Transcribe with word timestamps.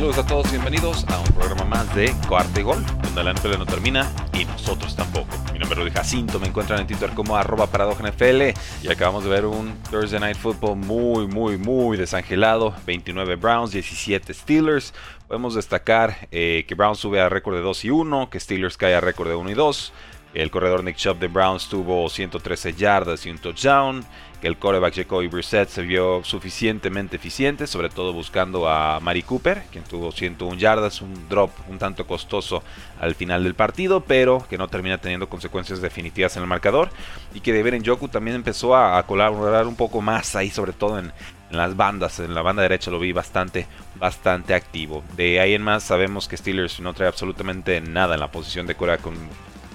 Saludos 0.00 0.18
a 0.18 0.26
todos 0.26 0.50
bienvenidos 0.50 1.04
a 1.10 1.18
un 1.18 1.26
programa 1.26 1.64
más 1.64 1.94
de 1.94 2.10
Cuarto 2.26 2.64
Gol, 2.64 2.82
donde 3.02 3.22
la 3.22 3.34
NFL 3.34 3.58
no 3.58 3.66
termina 3.66 4.10
y 4.32 4.46
nosotros 4.46 4.96
tampoco. 4.96 5.28
Mi 5.52 5.58
nombre 5.58 5.86
es 5.86 5.92
Jacinto, 5.92 6.40
me 6.40 6.46
encuentran 6.46 6.80
en 6.80 6.86
Twitter 6.86 7.10
como 7.10 7.36
arroba 7.36 7.66
NFL 7.66 8.58
y 8.82 8.88
acabamos 8.88 9.24
de 9.24 9.28
ver 9.28 9.44
un 9.44 9.76
Thursday 9.90 10.18
Night 10.18 10.38
Football 10.38 10.76
muy, 10.76 11.26
muy, 11.26 11.58
muy 11.58 11.98
desangelado. 11.98 12.74
29 12.86 13.36
Browns, 13.36 13.72
17 13.72 14.32
Steelers. 14.32 14.94
Podemos 15.28 15.54
destacar 15.54 16.28
eh, 16.30 16.64
que 16.66 16.74
Browns 16.74 16.98
sube 16.98 17.20
a 17.20 17.28
récord 17.28 17.56
de 17.56 17.60
2 17.60 17.84
y 17.84 17.90
1, 17.90 18.30
que 18.30 18.40
Steelers 18.40 18.78
cae 18.78 18.94
a 18.94 19.02
récord 19.02 19.28
de 19.28 19.34
1 19.34 19.50
y 19.50 19.54
2. 19.54 19.92
El 20.32 20.50
corredor 20.50 20.82
Nick 20.82 20.96
Chubb 20.96 21.18
de 21.18 21.28
Browns 21.28 21.68
tuvo 21.68 22.08
113 22.08 22.72
yardas 22.72 23.26
y 23.26 23.30
un 23.30 23.36
touchdown 23.38 24.02
que 24.40 24.48
el 24.48 24.56
coreback 24.56 24.94
Jacoby 24.94 25.28
Brissett 25.28 25.68
se 25.68 25.82
vio 25.82 26.24
suficientemente 26.24 27.16
eficiente, 27.16 27.66
sobre 27.66 27.90
todo 27.90 28.12
buscando 28.12 28.68
a 28.68 28.98
Mari 29.00 29.22
Cooper, 29.22 29.64
quien 29.70 29.84
tuvo 29.84 30.12
101 30.12 30.56
yardas, 30.56 31.02
un 31.02 31.28
drop 31.28 31.50
un 31.68 31.78
tanto 31.78 32.06
costoso 32.06 32.62
al 33.00 33.14
final 33.14 33.44
del 33.44 33.54
partido, 33.54 34.00
pero 34.00 34.46
que 34.48 34.58
no 34.58 34.68
termina 34.68 34.98
teniendo 34.98 35.28
consecuencias 35.28 35.80
definitivas 35.80 36.36
en 36.36 36.42
el 36.42 36.48
marcador, 36.48 36.90
y 37.34 37.40
que 37.40 37.52
Deveren 37.52 37.84
Joku 37.84 38.08
también 38.08 38.36
empezó 38.36 38.76
a, 38.76 39.02
colaborar 39.06 39.66
un 39.66 39.76
poco 39.76 40.00
más 40.00 40.36
ahí, 40.36 40.50
sobre 40.50 40.72
todo 40.72 40.98
en, 40.98 41.12
las 41.50 41.76
bandas, 41.76 42.20
en 42.20 42.32
la 42.32 42.42
banda 42.42 42.62
derecha 42.62 42.92
lo 42.92 43.00
vi 43.00 43.12
bastante, 43.12 43.66
bastante 43.96 44.54
activo. 44.54 45.02
De 45.16 45.40
ahí 45.40 45.54
en 45.54 45.62
más 45.62 45.82
sabemos 45.82 46.28
que 46.28 46.36
Steelers 46.36 46.78
no 46.78 46.94
trae 46.94 47.08
absolutamente 47.08 47.80
nada 47.80 48.14
en 48.14 48.20
la 48.20 48.30
posición 48.30 48.68
de 48.68 48.76
Corea 48.76 48.98
con 48.98 49.14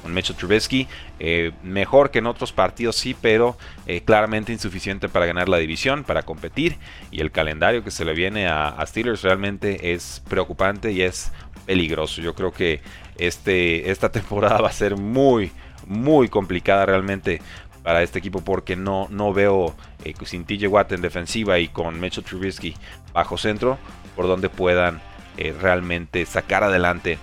con 0.06 0.14
Mitchell 0.14 0.36
Trubisky. 0.36 0.88
Eh, 1.20 1.52
mejor 1.64 2.11
que 2.11 2.20
en 2.20 2.28
otros 2.28 2.53
partidos, 2.53 2.95
sí, 2.95 3.16
pero 3.20 3.58
eh, 3.88 4.02
claramente 4.02 4.53
insuficiente 4.53 5.09
para 5.09 5.25
ganar 5.25 5.50
la 5.50 5.58
división, 5.58 6.03
para 6.03 6.22
competir. 6.22 6.78
Y 7.09 7.22
el 7.22 7.31
calendario 7.31 7.84
que 7.84 7.89
se 7.89 8.06
le 8.06 8.14
viene 8.14 8.47
a, 8.47 8.86
Steelers 8.86 9.23
realmente 9.23 9.94
es 9.94 10.22
preocupante 10.30 10.92
y 10.92 11.02
es 11.02 11.31
peligroso. 11.66 12.22
Yo 12.22 12.36
creo 12.36 12.53
que 12.53 12.81
este, 13.17 13.89
esta 13.89 14.12
temporada 14.12 14.62
va 14.62 14.70
a 14.70 14.73
ser 14.73 14.95
muy, 14.95 15.52
muy 15.88 16.30
complicada 16.30 16.86
realmente 16.86 17.42
para 17.81 18.03
este 18.03 18.19
equipo 18.19 18.42
porque 18.42 18.75
no, 18.75 19.08
no 19.09 19.34
veo 19.34 19.75
eh, 20.03 20.14
sin 20.23 20.45
TJ 20.45 20.67
Watt 20.67 20.92
en 20.92 21.02
defensiva 21.02 21.58
y 21.58 21.67
con 21.67 22.00
Mitchell 22.00 22.23
Trubisky 22.23 22.75
bajo 23.12 23.40
centro 23.40 23.80
por 24.16 24.28
donde 24.28 24.50
puedan 24.50 25.02
realmente 25.59 26.25
sacar 26.25 26.64
adelante 26.64 27.19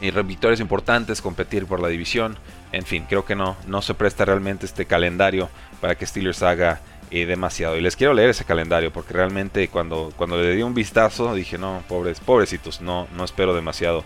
y 0.00 0.10
victorias 0.10 0.60
importantes, 0.60 1.22
competir 1.22 1.66
por 1.66 1.80
la 1.80 1.88
división. 1.88 2.36
En 2.72 2.84
fin, 2.84 3.06
creo 3.08 3.24
que 3.24 3.34
no, 3.34 3.56
no 3.66 3.82
se 3.82 3.94
presta 3.94 4.24
realmente 4.24 4.66
este 4.66 4.86
calendario 4.86 5.48
para 5.80 5.94
que 5.94 6.06
Steelers 6.06 6.42
haga 6.42 6.80
eh, 7.10 7.24
demasiado. 7.24 7.76
Y 7.76 7.80
les 7.80 7.96
quiero 7.96 8.14
leer 8.14 8.30
ese 8.30 8.44
calendario 8.44 8.92
porque 8.92 9.14
realmente 9.14 9.68
cuando, 9.68 10.12
cuando 10.16 10.36
le 10.36 10.54
di 10.54 10.62
un 10.62 10.74
vistazo 10.74 11.34
dije, 11.34 11.56
no, 11.56 11.82
pobres, 11.88 12.20
pobrecitos, 12.20 12.80
no, 12.80 13.06
no 13.16 13.24
espero 13.24 13.54
demasiado 13.54 14.04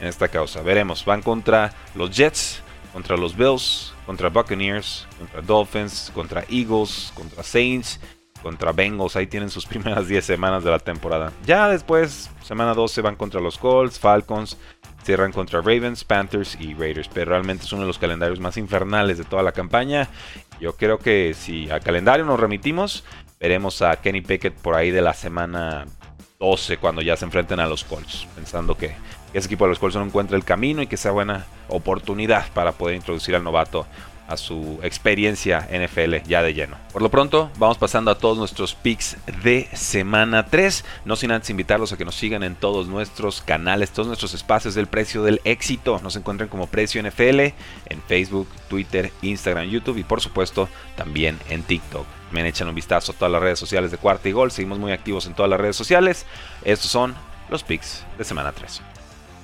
en 0.00 0.08
esta 0.08 0.28
causa. 0.28 0.60
Veremos, 0.62 1.04
van 1.04 1.22
contra 1.22 1.72
los 1.94 2.10
Jets, 2.10 2.62
contra 2.92 3.16
los 3.16 3.36
Bills, 3.36 3.94
contra 4.04 4.28
Buccaneers, 4.28 5.06
contra 5.18 5.40
Dolphins, 5.42 6.10
contra 6.14 6.44
Eagles, 6.50 7.12
contra 7.14 7.42
Saints, 7.42 8.00
contra 8.42 8.72
Bengals. 8.72 9.16
Ahí 9.16 9.26
tienen 9.26 9.50
sus 9.50 9.66
primeras 9.66 10.08
10 10.08 10.24
semanas 10.24 10.64
de 10.64 10.70
la 10.70 10.78
temporada. 10.78 11.32
Ya 11.46 11.68
después, 11.68 12.30
semana 12.42 12.74
12, 12.74 13.00
van 13.02 13.16
contra 13.16 13.40
los 13.40 13.58
Colts, 13.58 13.98
Falcons, 13.98 14.56
Cierran 15.02 15.32
contra 15.32 15.60
Ravens, 15.60 16.04
Panthers 16.04 16.56
y 16.60 16.74
Raiders. 16.74 17.08
Pero 17.12 17.30
realmente 17.30 17.64
es 17.64 17.72
uno 17.72 17.82
de 17.82 17.88
los 17.88 17.98
calendarios 17.98 18.40
más 18.40 18.56
infernales 18.56 19.18
de 19.18 19.24
toda 19.24 19.42
la 19.42 19.52
campaña. 19.52 20.08
Yo 20.60 20.76
creo 20.76 20.98
que 20.98 21.34
si 21.34 21.70
a 21.70 21.80
calendario 21.80 22.24
nos 22.24 22.38
remitimos, 22.38 23.04
veremos 23.38 23.82
a 23.82 23.96
Kenny 23.96 24.20
Pickett 24.20 24.54
por 24.54 24.74
ahí 24.74 24.90
de 24.90 25.02
la 25.02 25.14
semana 25.14 25.86
12 26.38 26.78
cuando 26.78 27.02
ya 27.02 27.16
se 27.16 27.24
enfrenten 27.24 27.60
a 27.60 27.66
los 27.66 27.84
Colts. 27.84 28.26
Pensando 28.34 28.76
que 28.76 28.94
ese 29.32 29.46
equipo 29.46 29.64
de 29.64 29.70
los 29.70 29.78
Colts 29.78 29.96
no 29.96 30.04
encuentre 30.04 30.36
el 30.36 30.44
camino 30.44 30.82
y 30.82 30.86
que 30.86 30.96
sea 30.96 31.12
buena 31.12 31.46
oportunidad 31.68 32.50
para 32.52 32.72
poder 32.72 32.96
introducir 32.96 33.36
al 33.36 33.44
novato 33.44 33.86
a 34.30 34.36
su 34.36 34.78
experiencia 34.82 35.68
NFL 35.70 36.26
ya 36.26 36.42
de 36.42 36.54
lleno. 36.54 36.76
Por 36.92 37.02
lo 37.02 37.10
pronto, 37.10 37.50
vamos 37.58 37.78
pasando 37.78 38.10
a 38.10 38.18
todos 38.18 38.38
nuestros 38.38 38.74
picks 38.74 39.16
de 39.42 39.68
semana 39.74 40.46
3. 40.46 40.84
No 41.04 41.16
sin 41.16 41.32
antes 41.32 41.50
invitarlos 41.50 41.92
a 41.92 41.96
que 41.96 42.04
nos 42.04 42.14
sigan 42.14 42.44
en 42.44 42.54
todos 42.54 42.86
nuestros 42.86 43.42
canales, 43.42 43.90
todos 43.90 44.06
nuestros 44.06 44.32
espacios 44.34 44.74
del 44.74 44.86
precio 44.86 45.24
del 45.24 45.40
éxito. 45.44 46.00
Nos 46.02 46.16
encuentran 46.16 46.48
como 46.48 46.68
Precio 46.68 47.02
NFL 47.02 47.40
en 47.40 48.02
Facebook, 48.06 48.48
Twitter, 48.68 49.12
Instagram, 49.22 49.68
YouTube 49.68 49.98
y 49.98 50.04
por 50.04 50.20
supuesto 50.20 50.68
también 50.96 51.38
en 51.48 51.62
TikTok. 51.64 52.06
Me 52.30 52.46
echan 52.46 52.68
un 52.68 52.74
vistazo 52.74 53.10
a 53.10 53.14
todas 53.16 53.32
las 53.32 53.42
redes 53.42 53.58
sociales 53.58 53.90
de 53.90 53.98
Cuarta 53.98 54.28
y 54.28 54.32
Gol. 54.32 54.52
Seguimos 54.52 54.78
muy 54.78 54.92
activos 54.92 55.26
en 55.26 55.34
todas 55.34 55.50
las 55.50 55.60
redes 55.60 55.76
sociales. 55.76 56.26
Estos 56.64 56.90
son 56.90 57.16
los 57.48 57.64
picks 57.64 58.04
de 58.16 58.24
semana 58.24 58.52
3. 58.52 58.99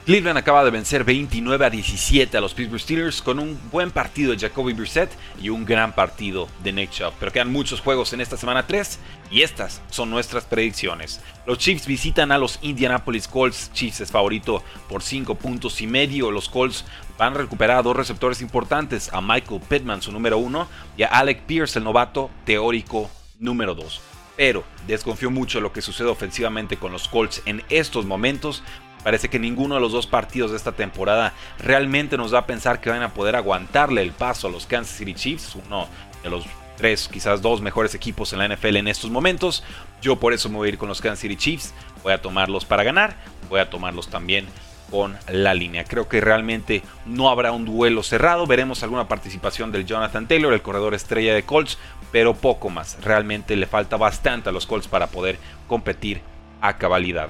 Cleveland 0.07 0.39
acaba 0.39 0.63
de 0.63 0.71
vencer 0.71 1.03
29 1.03 1.67
a 1.67 1.69
17 1.69 2.37
a 2.37 2.41
los 2.41 2.55
Pittsburgh 2.55 2.81
Steelers 2.81 3.21
con 3.21 3.41
un 3.41 3.59
buen 3.73 3.91
partido 3.91 4.31
de 4.31 4.39
Jacoby 4.39 4.73
Brissett 4.73 5.11
y 5.43 5.49
un 5.49 5.65
gran 5.65 5.97
partido 5.97 6.47
de 6.63 6.73
Nick 6.73 6.93
Chubb. 6.93 7.13
Pero 7.19 7.33
quedan 7.33 7.51
muchos 7.51 7.81
juegos 7.81 8.13
en 8.13 8.21
esta 8.21 8.37
semana 8.37 8.69
3 8.69 9.01
y 9.33 9.43
estas 9.43 9.83
son 9.91 10.09
nuestras 10.09 10.45
predicciones. 10.45 11.21
Los 11.45 11.59
Chiefs 11.59 11.89
visitan 11.89 12.31
a 12.31 12.39
los 12.39 12.61
Indianapolis 12.63 13.27
Colts. 13.27 13.73
Chiefs 13.73 14.03
es 14.03 14.13
favorito 14.13 14.63
por 14.89 15.03
5 15.03 15.35
puntos 15.35 15.81
y 15.81 15.89
medio. 15.89 16.31
Los 16.31 16.49
Colts 16.49 16.85
van 17.19 17.35
a 17.35 17.39
recuperar 17.39 17.79
a 17.79 17.83
dos 17.83 17.97
receptores 17.97 18.41
importantes, 18.41 19.13
a 19.13 19.21
Michael 19.21 19.61
Pittman, 19.69 20.03
su 20.03 20.13
número 20.13 20.39
1, 20.39 20.69
y 20.99 21.03
a 21.03 21.09
Alec 21.09 21.41
Pierce, 21.47 21.81
el 21.81 21.85
novato 21.85 22.31
teórico 22.45 23.11
número 23.41 23.75
2 23.75 24.01
pero 24.37 24.65
desconfío 24.87 25.31
mucho 25.31 25.59
de 25.59 25.63
lo 25.63 25.73
que 25.73 25.81
sucede 25.81 26.09
ofensivamente 26.09 26.77
con 26.77 26.93
los 26.93 27.09
Colts 27.09 27.43
en 27.47 27.65
estos 27.71 28.05
momentos, 28.05 28.63
Parece 29.07 29.29
que 29.29 29.39
ninguno 29.39 29.77
de 29.77 29.81
los 29.81 29.93
dos 29.93 30.09
partidos 30.09 30.51
de 30.51 30.57
esta 30.57 30.73
temporada 30.73 31.33
realmente 31.61 32.17
nos 32.17 32.33
da 32.33 32.41
a 32.41 32.47
pensar 32.47 32.81
que 32.81 32.91
van 32.91 33.05
a 33.05 33.15
poder 33.15 33.37
aguantarle 33.37 34.03
el 34.03 34.11
paso 34.11 34.49
a 34.49 34.51
los 34.51 34.67
Kansas 34.67 34.97
City 34.97 35.15
Chiefs, 35.15 35.55
uno 35.55 35.87
de 36.25 36.29
los 36.29 36.45
tres, 36.77 37.07
quizás 37.07 37.41
dos 37.41 37.61
mejores 37.61 37.95
equipos 37.95 38.33
en 38.33 38.41
la 38.41 38.49
NFL 38.49 38.79
en 38.79 38.89
estos 38.89 39.13
momentos. 39.13 39.63
Yo 40.03 40.17
por 40.17 40.33
eso 40.33 40.49
me 40.49 40.57
voy 40.57 40.67
a 40.67 40.73
ir 40.73 40.77
con 40.77 40.89
los 40.89 41.01
Kansas 41.01 41.21
City 41.21 41.37
Chiefs. 41.37 41.73
Voy 42.03 42.15
a 42.15 42.21
tomarlos 42.21 42.65
para 42.65 42.83
ganar, 42.83 43.15
voy 43.49 43.61
a 43.61 43.71
tomarlos 43.71 44.09
también 44.09 44.47
con 44.91 45.17
la 45.29 45.55
línea. 45.55 45.85
Creo 45.85 46.09
que 46.09 46.21
realmente 46.21 46.83
no 47.05 47.31
habrá 47.31 47.53
un 47.53 47.65
duelo 47.65 48.03
cerrado. 48.03 48.45
Veremos 48.49 48.83
alguna 48.83 49.07
participación 49.07 49.71
del 49.71 49.87
Jonathan 49.87 50.27
Taylor, 50.27 50.53
el 50.53 50.63
corredor 50.63 50.95
estrella 50.95 51.33
de 51.33 51.45
Colts, 51.45 51.79
pero 52.11 52.35
poco 52.35 52.71
más. 52.71 52.99
Realmente 53.05 53.55
le 53.55 53.69
falta 53.69 53.97
bastante 53.97 54.49
a 54.49 54.53
los 54.53 54.67
Colts 54.67 54.89
para 54.89 55.07
poder 55.07 55.39
competir 55.69 56.23
a 56.61 56.77
cabalidad. 56.77 57.29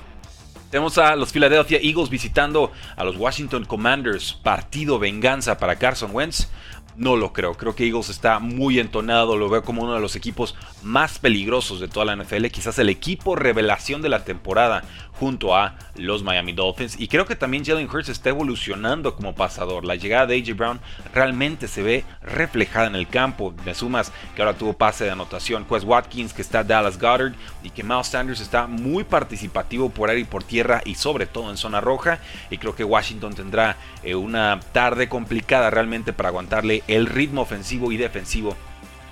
Tenemos 0.76 0.98
a 0.98 1.16
los 1.16 1.32
Philadelphia 1.32 1.78
Eagles 1.82 2.10
visitando 2.10 2.70
a 2.97 3.03
los 3.03 3.16
Washington 3.16 3.64
Commanders. 3.64 4.34
Partido 4.34 4.99
venganza 4.99 5.56
para 5.56 5.76
Carson 5.76 6.11
Wentz. 6.12 6.50
No 6.96 7.16
lo 7.16 7.32
creo. 7.32 7.54
Creo 7.54 7.75
que 7.75 7.87
Eagles 7.87 8.08
está 8.08 8.38
muy 8.38 8.78
entonado. 8.78 9.37
Lo 9.37 9.50
veo 9.50 9.62
como 9.62 9.82
uno 9.82 9.94
de 9.94 10.00
los 10.00 10.16
equipos 10.16 10.54
más 10.82 11.19
peligrosos 11.19 11.78
de 11.78 11.88
toda 11.88 12.06
la 12.06 12.16
NFL. 12.16 12.46
Quizás 12.46 12.78
el 12.78 12.88
equipo 12.88 13.37
revelación 13.37 14.00
de 14.00 14.08
la 14.08 14.25
temporada 14.25 14.82
junto 15.19 15.56
a 15.56 15.75
los 15.96 16.22
Miami 16.22 16.52
Dolphins. 16.52 16.98
Y 16.98 17.08
creo 17.08 17.26
que 17.26 17.37
también 17.37 17.64
Jalen 17.64 17.88
Hurts 17.88 18.08
está 18.08 18.31
evolucionando 18.31 19.14
como 19.14 19.34
pasador. 19.34 19.84
La 19.84 19.94
llegada 19.94 20.26
de 20.26 20.37
AJ 20.37 20.56
Brown 20.56 20.81
realmente 21.12 21.69
se 21.69 21.82
ve 21.82 22.04
reflejada 22.22 22.87
en 22.87 22.96
el 22.96 23.08
campo. 23.08 23.54
Me 23.64 23.75
sumas 23.75 24.12
que 24.34 24.43
ahora 24.43 24.56
tuvo 24.56 24.75
pase 24.75 25.04
de 25.04 25.10
anotación. 25.10 25.64
Quest 25.64 25.87
Watkins, 25.87 26.32
que 26.32 26.43
está 26.43 26.64
Dallas 26.64 26.98
Goddard 26.98 27.34
y 27.62 27.70
que 27.70 27.82
Miles 27.82 28.08
Sanders 28.08 28.40
está 28.40 28.66
muy 28.66 29.04
participativo 29.04 29.90
por 29.90 30.10
aire 30.10 30.22
y 30.22 30.25
por 30.25 30.44
tierra 30.44 30.82
y 30.84 30.94
sobre 30.94 31.26
todo 31.26 31.50
en 31.50 31.56
zona 31.56 31.81
roja. 31.81 32.19
Y 32.50 32.58
creo 32.58 32.75
que 32.75 32.84
Washington 32.84 33.34
tendrá 33.34 33.76
eh, 34.02 34.14
una 34.14 34.60
tarde 34.72 35.08
complicada 35.08 35.70
realmente 35.70 36.12
para 36.12 36.28
aguantarle 36.28 36.82
el 36.88 37.06
ritmo 37.06 37.43
ofensivo 37.43 37.93
y 37.93 37.97
defensivo 37.97 38.56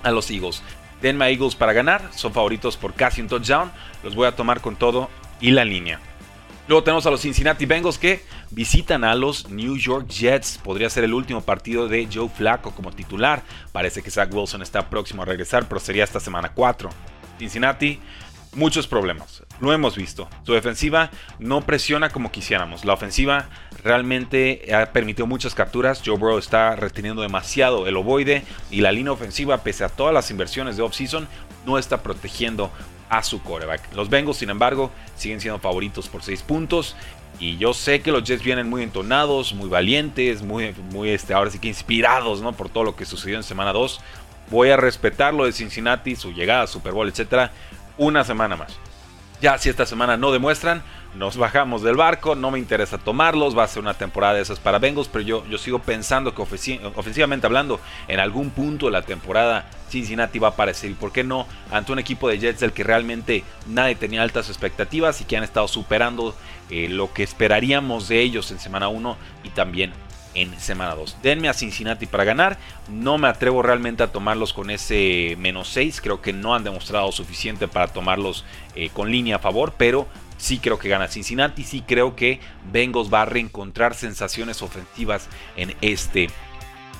a 0.03 0.11
los 0.11 0.29
Eagles. 0.31 0.61
Denma 1.01 1.29
Eagles 1.29 1.55
para 1.55 1.73
ganar, 1.73 2.09
son 2.15 2.33
favoritos 2.33 2.77
por 2.77 2.93
casi 2.93 3.21
un 3.21 3.27
touchdown. 3.27 3.71
Los 4.03 4.15
voy 4.15 4.27
a 4.27 4.35
tomar 4.35 4.61
con 4.61 4.75
todo 4.75 5.09
y 5.41 5.51
la 5.51 5.65
línea. 5.65 5.99
Luego 6.67 6.83
tenemos 6.83 7.05
a 7.05 7.11
los 7.11 7.21
Cincinnati 7.21 7.67
Bengals 7.67 7.99
que 7.99 8.23
visitan 8.49 9.03
a 9.03 9.13
los 9.13 9.49
New 9.49 9.77
York 9.77 10.07
Jets. 10.07 10.57
Podría 10.57 10.89
ser 10.89 11.03
el 11.03 11.13
último 11.13 11.41
partido 11.41 11.87
de 11.87 12.07
Joe 12.11 12.27
Flacco 12.27 12.71
como 12.71 12.91
titular. 12.91 13.43
Parece 13.71 14.01
que 14.01 14.09
Zach 14.09 14.33
Wilson 14.33 14.63
está 14.63 14.89
próximo 14.89 15.21
a 15.21 15.25
regresar, 15.25 15.67
pero 15.67 15.79
sería 15.79 16.03
esta 16.03 16.19
semana 16.19 16.53
4. 16.55 16.89
Cincinnati, 17.37 17.99
muchos 18.55 18.87
problemas. 18.87 19.43
Lo 19.59 19.71
hemos 19.73 19.95
visto. 19.95 20.27
Su 20.43 20.53
defensiva 20.53 21.11
no 21.39 21.61
presiona 21.61 22.09
como 22.09 22.31
quisiéramos. 22.31 22.85
La 22.85 22.93
ofensiva 22.93 23.49
realmente 23.83 24.73
ha 24.73 24.87
permitido 24.87 25.27
muchas 25.27 25.53
capturas. 25.53 26.01
Joe 26.03 26.17
Burrow 26.17 26.39
está 26.39 26.75
reteniendo 26.75 27.21
demasiado 27.21 27.87
el 27.87 27.95
ovoide 27.97 28.43
y 28.71 28.81
la 28.81 28.91
línea 28.91 29.11
ofensiva, 29.11 29.59
pese 29.59 29.83
a 29.83 29.89
todas 29.89 30.13
las 30.13 30.31
inversiones 30.31 30.77
de 30.77 30.83
offseason, 30.83 31.27
no 31.65 31.77
está 31.77 32.01
protegiendo 32.01 32.71
a 33.09 33.23
su 33.23 33.41
coreback. 33.41 33.93
Los 33.93 34.09
Bengals, 34.09 34.37
sin 34.37 34.49
embargo, 34.49 34.91
siguen 35.15 35.39
siendo 35.39 35.59
favoritos 35.59 36.09
por 36.09 36.23
6 36.23 36.41
puntos. 36.43 36.95
Y 37.39 37.57
yo 37.57 37.73
sé 37.73 38.01
que 38.01 38.11
los 38.11 38.23
Jets 38.23 38.43
vienen 38.43 38.69
muy 38.69 38.81
entonados, 38.81 39.53
muy 39.53 39.67
valientes, 39.67 40.41
muy, 40.41 40.73
muy 40.91 41.09
este, 41.09 41.33
ahora 41.33 41.51
sí 41.51 41.59
que 41.59 41.67
inspirados 41.67 42.41
¿no? 42.41 42.53
por 42.53 42.69
todo 42.69 42.85
lo 42.85 42.95
que 42.95 43.05
sucedió 43.05 43.35
en 43.35 43.43
semana 43.43 43.73
2. 43.73 43.99
Voy 44.49 44.69
a 44.69 44.77
respetar 44.77 45.33
lo 45.33 45.45
de 45.45 45.51
Cincinnati, 45.51 46.15
su 46.15 46.31
llegada 46.31 46.63
a 46.63 46.67
Super 46.67 46.93
Bowl, 46.93 47.09
etcétera, 47.09 47.51
una 47.97 48.23
semana 48.23 48.55
más. 48.55 48.77
Ya 49.41 49.57
si 49.57 49.69
esta 49.69 49.85
semana 49.85 50.15
no 50.15 50.31
demuestran, 50.31 50.81
nos 51.13 51.37
bajamos 51.37 51.81
del 51.81 51.95
barco, 51.95 52.35
no 52.35 52.51
me 52.51 52.59
interesa 52.59 52.97
tomarlos, 52.97 53.57
va 53.57 53.63
a 53.63 53.67
ser 53.67 53.81
una 53.81 53.93
temporada 53.93 54.33
de 54.33 54.41
esas 54.41 54.59
para 54.59 54.79
Bengals, 54.79 55.07
pero 55.07 55.23
yo, 55.23 55.45
yo 55.47 55.57
sigo 55.57 55.79
pensando 55.79 56.33
que 56.33 56.41
ofensivamente 56.41 57.45
hablando, 57.45 57.79
en 58.07 58.19
algún 58.19 58.49
punto 58.49 58.85
de 58.85 58.93
la 58.93 59.01
temporada 59.01 59.65
Cincinnati 59.89 60.39
va 60.39 60.49
a 60.49 60.51
aparecer. 60.51 60.91
¿Y 60.91 60.93
por 60.93 61.11
qué 61.11 61.23
no? 61.23 61.47
Ante 61.71 61.91
un 61.91 61.99
equipo 61.99 62.27
de 62.29 62.39
Jets 62.39 62.59
del 62.59 62.73
que 62.73 62.83
realmente 62.83 63.43
nadie 63.67 63.95
tenía 63.95 64.21
altas 64.21 64.49
expectativas 64.49 65.21
y 65.21 65.25
que 65.25 65.37
han 65.37 65.43
estado 65.43 65.67
superando 65.67 66.35
eh, 66.69 66.87
lo 66.89 67.13
que 67.13 67.23
esperaríamos 67.23 68.07
de 68.07 68.21
ellos 68.21 68.51
en 68.51 68.59
semana 68.59 68.87
1 68.87 69.17
y 69.43 69.49
también 69.49 69.93
en 70.35 70.59
semana 70.59 70.95
2. 70.95 71.17
Denme 71.23 71.49
a 71.49 71.53
Cincinnati 71.53 72.05
para 72.05 72.23
ganar. 72.23 72.57
No 72.89 73.17
me 73.17 73.27
atrevo 73.27 73.61
realmente 73.61 74.03
a 74.03 74.11
tomarlos 74.11 74.53
con 74.53 74.69
ese 74.69 75.35
menos 75.39 75.69
6. 75.69 76.01
Creo 76.01 76.21
que 76.21 76.33
no 76.33 76.53
han 76.53 76.63
demostrado 76.63 77.11
suficiente 77.11 77.67
para 77.67 77.87
tomarlos 77.87 78.45
eh, 78.75 78.89
con 78.93 79.11
línea 79.11 79.37
a 79.37 79.39
favor. 79.39 79.73
Pero 79.77 80.07
sí 80.37 80.59
creo 80.59 80.77
que 80.77 80.89
gana 80.89 81.07
Cincinnati. 81.07 81.63
Sí 81.63 81.83
creo 81.87 82.15
que 82.15 82.39
Bengals 82.71 83.11
va 83.11 83.23
a 83.23 83.25
reencontrar 83.25 83.95
sensaciones 83.95 84.61
ofensivas 84.61 85.27
en 85.55 85.75
este 85.81 86.29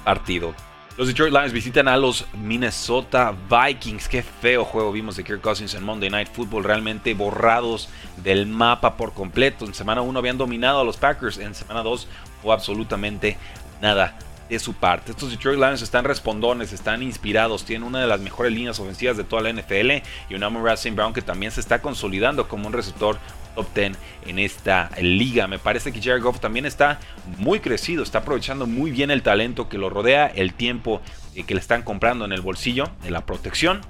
partido. 0.04 0.56
Los 0.98 1.10
Detroit 1.10 1.34
Lions 1.34 1.52
visitan 1.52 1.90
a 1.90 1.98
los 1.98 2.26
Minnesota 2.42 3.36
Vikings. 3.50 4.08
Qué 4.08 4.24
feo 4.24 4.64
juego 4.64 4.94
vimos 4.94 5.18
de 5.18 5.26
Kirk 5.26 5.42
Cousins 5.42 5.74
en 5.74 5.84
Monday 5.84 6.10
Night 6.10 6.30
Football. 6.32 6.64
Realmente 6.64 7.14
borrados 7.14 7.90
del 8.24 8.48
mapa 8.48 8.96
por 8.96 9.14
completo. 9.14 9.66
En 9.66 9.74
semana 9.74 10.02
1 10.02 10.18
habían 10.18 10.38
dominado 10.38 10.80
a 10.80 10.86
los 10.86 10.96
Packers. 10.96 11.38
En 11.38 11.54
semana 11.54 11.84
2 11.84 12.08
fue 12.42 12.54
absolutamente 12.54 13.38
nada 13.82 14.18
de 14.50 14.60
su 14.60 14.74
parte. 14.74 15.12
Estos 15.12 15.32
Detroit 15.32 15.58
Lions 15.58 15.82
están 15.82 16.06
respondones, 16.06 16.74
están 16.74 17.02
inspirados, 17.02 17.66
tienen 17.66 17.88
una 17.88 18.02
de 18.02 18.08
las 18.08 18.20
mejores 18.20 18.54
líneas 18.54 18.80
ofensivas 18.80 19.18
de 19.18 19.24
toda 19.24 19.42
la 19.42 19.54
NFL 19.54 20.04
y 20.30 20.36
un 20.36 20.44
Amon 20.44 20.64
Brown 20.94 21.14
que 21.14 21.22
también 21.22 21.52
se 21.52 21.62
está 21.62 21.82
consolidando 21.82 22.48
como 22.48 22.68
un 22.68 22.74
receptor 22.74 23.18
top 23.56 23.68
10 23.74 23.94
en 24.28 24.40
esta 24.40 24.92
liga. 25.02 25.48
Me 25.48 25.60
parece 25.60 25.92
que 25.92 26.02
Jared 26.02 26.22
Goff 26.22 26.40
también 26.40 26.66
está 26.66 27.00
muy 27.38 27.60
crecido, 27.60 28.04
está 28.04 28.20
aprovechando 28.20 28.68
muy 28.68 28.92
bien 28.92 29.12
el 29.12 29.24
talento 29.24 29.70
que 29.70 29.78
lo 29.78 29.90
rodea, 29.90 30.28
el 30.28 30.54
tiempo 30.54 31.02
eh, 31.36 31.44
que 31.44 31.54
le 31.54 31.60
están 31.60 31.82
comprando 31.82 32.26
en 32.26 32.32
el 32.32 32.42
bolsillo, 32.42 32.90
de 33.04 33.12
la 33.12 33.26
protección 33.26 33.82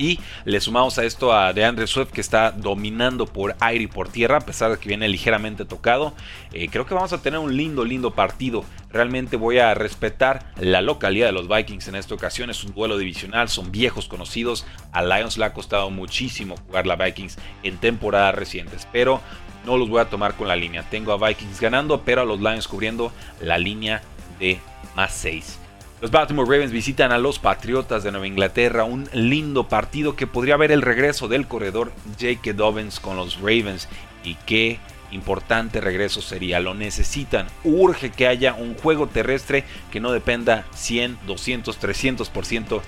y 0.00 0.18
le 0.46 0.60
sumamos 0.62 0.98
a 0.98 1.04
esto 1.04 1.34
a 1.34 1.52
DeAndre 1.52 1.86
Swift 1.86 2.10
que 2.10 2.22
está 2.22 2.52
dominando 2.52 3.26
por 3.26 3.54
aire 3.60 3.84
y 3.84 3.86
por 3.86 4.08
tierra, 4.08 4.38
a 4.38 4.40
pesar 4.40 4.70
de 4.70 4.78
que 4.78 4.88
viene 4.88 5.06
ligeramente 5.08 5.66
tocado. 5.66 6.14
Eh, 6.52 6.68
creo 6.70 6.86
que 6.86 6.94
vamos 6.94 7.12
a 7.12 7.20
tener 7.20 7.38
un 7.38 7.54
lindo, 7.54 7.84
lindo 7.84 8.12
partido. 8.12 8.64
Realmente 8.90 9.36
voy 9.36 9.58
a 9.58 9.74
respetar 9.74 10.52
la 10.58 10.80
localidad 10.80 11.26
de 11.26 11.32
los 11.32 11.48
Vikings 11.48 11.88
en 11.88 11.96
esta 11.96 12.14
ocasión. 12.14 12.48
Es 12.48 12.64
un 12.64 12.72
duelo 12.72 12.96
divisional, 12.96 13.50
son 13.50 13.70
viejos 13.70 14.08
conocidos. 14.08 14.64
A 14.90 15.02
Lions 15.02 15.36
le 15.36 15.44
ha 15.44 15.52
costado 15.52 15.90
muchísimo 15.90 16.56
jugar 16.66 16.86
la 16.86 16.96
Vikings 16.96 17.36
en 17.62 17.76
temporadas 17.76 18.34
recientes, 18.34 18.88
pero 18.90 19.20
no 19.66 19.76
los 19.76 19.90
voy 19.90 20.00
a 20.00 20.08
tomar 20.08 20.34
con 20.34 20.48
la 20.48 20.56
línea. 20.56 20.82
Tengo 20.88 21.12
a 21.12 21.28
Vikings 21.28 21.60
ganando, 21.60 22.00
pero 22.00 22.22
a 22.22 22.24
los 22.24 22.40
Lions 22.40 22.66
cubriendo 22.66 23.12
la 23.42 23.58
línea 23.58 24.00
de 24.38 24.58
más 24.96 25.12
6. 25.12 25.58
Los 26.00 26.10
Baltimore 26.10 26.50
Ravens 26.50 26.72
visitan 26.72 27.12
a 27.12 27.18
los 27.18 27.38
Patriotas 27.38 28.02
de 28.02 28.10
Nueva 28.10 28.26
Inglaterra, 28.26 28.84
un 28.84 29.10
lindo 29.12 29.68
partido 29.68 30.16
que 30.16 30.26
podría 30.26 30.56
ver 30.56 30.72
el 30.72 30.80
regreso 30.80 31.28
del 31.28 31.46
corredor 31.46 31.92
Jake 32.18 32.54
Dobbins 32.54 33.00
con 33.00 33.18
los 33.18 33.38
Ravens 33.38 33.86
y 34.24 34.36
qué 34.46 34.78
importante 35.10 35.78
regreso 35.78 36.22
sería. 36.22 36.58
Lo 36.58 36.72
necesitan, 36.72 37.48
urge 37.64 38.12
que 38.12 38.26
haya 38.26 38.54
un 38.54 38.76
juego 38.76 39.08
terrestre 39.08 39.64
que 39.92 40.00
no 40.00 40.10
dependa 40.10 40.64
100, 40.74 41.18
200, 41.26 41.78
300% 41.78 42.80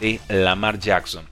de 0.00 0.20
Lamar 0.28 0.78
Jackson. 0.78 1.24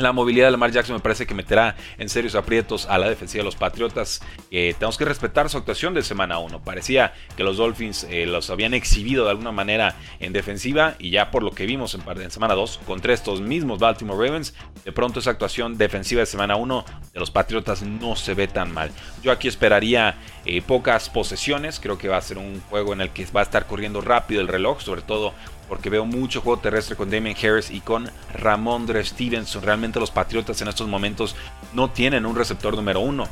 La 0.00 0.12
movilidad 0.12 0.46
de 0.46 0.52
Lamar 0.52 0.70
Jackson 0.70 0.96
me 0.96 1.02
parece 1.02 1.26
que 1.26 1.34
meterá 1.34 1.76
en 1.98 2.08
serios 2.08 2.34
aprietos 2.34 2.86
a 2.86 2.96
la 2.96 3.10
defensiva 3.10 3.40
de 3.40 3.44
los 3.44 3.54
Patriotas. 3.54 4.22
tenemos 4.48 4.96
que 4.96 5.04
respetar 5.04 5.50
su 5.50 5.58
actuación 5.58 5.92
de 5.92 6.02
semana 6.02 6.38
1. 6.38 6.64
Parecía 6.64 7.12
que 7.36 7.44
los 7.44 7.58
Dolphins 7.58 8.04
eh, 8.04 8.24
los 8.24 8.48
habían 8.48 8.72
exhibido 8.72 9.26
de 9.26 9.32
alguna 9.32 9.52
manera 9.52 9.96
en 10.18 10.32
defensiva 10.32 10.94
y 10.98 11.10
ya 11.10 11.30
por 11.30 11.42
lo 11.42 11.50
que 11.50 11.66
vimos 11.66 11.94
en, 11.94 12.02
en 12.18 12.30
semana 12.30 12.54
2 12.54 12.80
contra 12.86 13.12
estos 13.12 13.42
mismos 13.42 13.78
Baltimore 13.78 14.26
Ravens, 14.26 14.54
de 14.86 14.92
pronto 14.92 15.20
esa 15.20 15.32
actuación 15.32 15.76
defensiva 15.76 16.20
de 16.20 16.26
semana 16.26 16.56
1 16.56 16.84
de 17.12 17.20
los 17.20 17.30
Patriotas 17.30 17.82
no 17.82 18.16
se 18.16 18.32
ve 18.32 18.48
tan 18.48 18.72
mal. 18.72 18.90
Yo 19.22 19.32
aquí 19.32 19.48
esperaría 19.48 20.16
eh, 20.46 20.62
pocas 20.62 21.10
posesiones, 21.10 21.78
creo 21.78 21.98
que 21.98 22.08
va 22.08 22.16
a 22.16 22.22
ser 22.22 22.38
un 22.38 22.62
juego 22.70 22.94
en 22.94 23.02
el 23.02 23.10
que 23.10 23.26
va 23.26 23.40
a 23.40 23.44
estar 23.44 23.66
corriendo 23.66 24.00
rápido 24.00 24.40
el 24.40 24.48
reloj, 24.48 24.80
sobre 24.80 25.02
todo 25.02 25.34
porque 25.70 25.88
veo 25.88 26.04
mucho 26.04 26.40
juego 26.40 26.60
terrestre 26.60 26.96
con 26.96 27.10
Damien 27.10 27.36
Harris 27.36 27.70
y 27.70 27.80
con 27.80 28.10
Ramondre 28.34 29.04
Stevenson. 29.04 29.62
Realmente 29.62 30.00
los 30.00 30.10
Patriotas 30.10 30.60
en 30.60 30.66
estos 30.66 30.88
momentos 30.88 31.36
no 31.74 31.88
tienen 31.88 32.26
un 32.26 32.34
receptor 32.34 32.74
número 32.74 32.98
uno. 32.98 33.28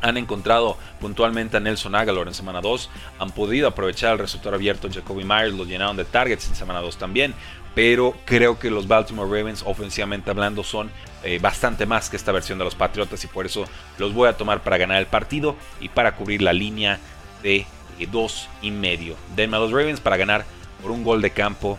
Han 0.00 0.16
encontrado 0.16 0.78
puntualmente 0.98 1.58
a 1.58 1.60
Nelson 1.60 1.94
Aguilar 1.94 2.26
en 2.26 2.32
semana 2.32 2.62
2. 2.62 2.88
Han 3.18 3.32
podido 3.32 3.68
aprovechar 3.68 4.14
el 4.14 4.18
receptor 4.18 4.54
abierto 4.54 4.88
Jacoby 4.90 5.24
Myers. 5.24 5.52
Lo 5.52 5.66
llenaron 5.66 5.98
de 5.98 6.06
targets 6.06 6.48
en 6.48 6.54
semana 6.54 6.80
2 6.80 6.96
también. 6.96 7.34
Pero 7.74 8.16
creo 8.24 8.58
que 8.58 8.70
los 8.70 8.88
Baltimore 8.88 9.28
Ravens, 9.28 9.62
ofensivamente 9.66 10.30
hablando, 10.30 10.64
son 10.64 10.90
eh, 11.22 11.38
bastante 11.38 11.84
más 11.84 12.08
que 12.08 12.16
esta 12.16 12.32
versión 12.32 12.56
de 12.56 12.64
los 12.64 12.74
Patriotas. 12.74 13.22
Y 13.24 13.26
por 13.26 13.44
eso 13.44 13.66
los 13.98 14.14
voy 14.14 14.30
a 14.30 14.38
tomar 14.38 14.62
para 14.62 14.78
ganar 14.78 15.00
el 15.00 15.06
partido 15.06 15.54
y 15.82 15.90
para 15.90 16.16
cubrir 16.16 16.40
la 16.40 16.54
línea 16.54 16.98
de 17.42 17.66
2 18.10 18.48
y 18.62 18.70
medio. 18.70 19.16
Denme 19.36 19.58
a 19.58 19.60
los 19.60 19.70
Ravens 19.70 20.00
para 20.00 20.16
ganar 20.16 20.46
por 20.84 20.92
un 20.92 21.02
gol 21.02 21.22
de 21.22 21.30
campo 21.30 21.78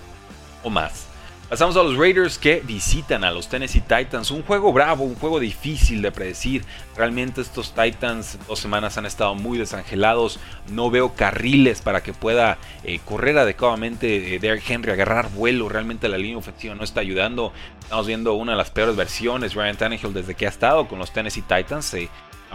o 0.64 0.70
más. 0.70 1.06
Pasamos 1.48 1.78
a 1.78 1.84
los 1.84 1.96
Raiders 1.96 2.40
que 2.40 2.62
visitan 2.66 3.24
a 3.24 3.30
los 3.30 3.48
Tennessee 3.48 3.82
Titans. 3.82 4.32
Un 4.32 4.42
juego 4.42 4.74
bravo, 4.74 5.04
un 5.04 5.14
juego 5.14 5.40
difícil 5.40 6.02
de 6.02 6.12
predecir. 6.12 6.66
Realmente 6.98 7.42
estos 7.42 7.76
Titans 7.76 8.40
dos 8.48 8.58
semanas 8.58 8.98
han 8.98 9.06
estado 9.06 9.36
muy 9.36 9.60
desangelados. 9.60 10.40
No 10.72 10.90
veo 10.90 11.14
carriles 11.14 11.82
para 11.82 12.02
que 12.02 12.14
pueda 12.14 12.58
eh, 12.84 13.00
correr 13.06 13.38
adecuadamente 13.38 14.34
eh, 14.34 14.40
Derrick 14.40 14.68
Henry, 14.68 14.92
agarrar 14.92 15.30
vuelo. 15.30 15.70
Realmente 15.70 16.10
la 16.10 16.18
línea 16.18 16.40
ofensiva 16.40 16.74
no 16.74 16.84
está 16.84 17.02
ayudando. 17.02 17.54
Estamos 17.80 18.08
viendo 18.08 18.34
una 18.34 18.54
de 18.54 18.58
las 18.58 18.72
peores 18.72 18.96
versiones. 18.96 19.54
Ryan 19.54 19.78
Tannehill 19.78 20.16
desde 20.16 20.34
que 20.34 20.48
ha 20.48 20.50
estado 20.50 20.88
con 20.88 20.98
los 20.98 21.14
Tennessee 21.14 21.44
Titans. 21.44 21.96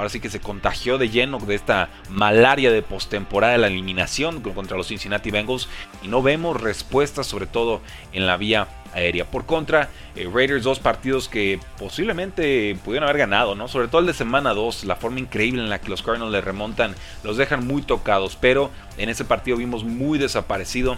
Ahora 0.00 0.09
sí 0.09 0.19
que 0.19 0.30
se 0.30 0.40
contagió 0.40 0.97
de 0.97 1.11
lleno 1.11 1.38
de 1.38 1.54
esta 1.54 1.90
malaria 2.09 2.73
de 2.73 2.80
postemporada 2.80 3.59
la 3.59 3.66
eliminación 3.66 4.40
contra 4.40 4.78
los 4.78 4.87
Cincinnati 4.87 5.30
Bengals 5.30 5.69
y 6.02 6.09
no 6.09 6.23
vemos 6.23 6.59
respuestas 6.59 7.26
sobre 7.26 7.47
todo 7.47 7.83
en 8.14 8.26
la 8.26 8.38
vía 8.38 8.66
aérea. 8.95 9.26
Por 9.26 9.45
contra, 9.45 9.90
eh, 10.16 10.26
Raiders 10.33 10.64
dos 10.64 10.80
partidos 10.80 11.28
que 11.28 11.61
posiblemente 11.78 12.78
pudieron 12.83 13.11
haber 13.11 13.19
ganado, 13.19 13.54
¿no? 13.54 13.69
Sobre 13.69 13.88
todo 13.88 14.00
el 14.00 14.07
de 14.07 14.14
semana 14.14 14.54
2, 14.54 14.85
la 14.85 14.97
forma 14.97 15.21
increíble 15.21 15.62
en 15.62 15.69
la 15.69 15.83
que 15.83 15.90
los 15.90 16.02
Cardinals 16.02 16.33
le 16.33 16.40
remontan, 16.40 16.95
los 17.23 17.37
dejan 17.37 17.66
muy 17.66 17.83
tocados, 17.83 18.38
pero 18.40 18.71
en 18.97 19.11
ese 19.11 19.26
partido 19.26 19.59
vimos 19.59 19.85
muy 19.85 20.19
desaparecido 20.19 20.97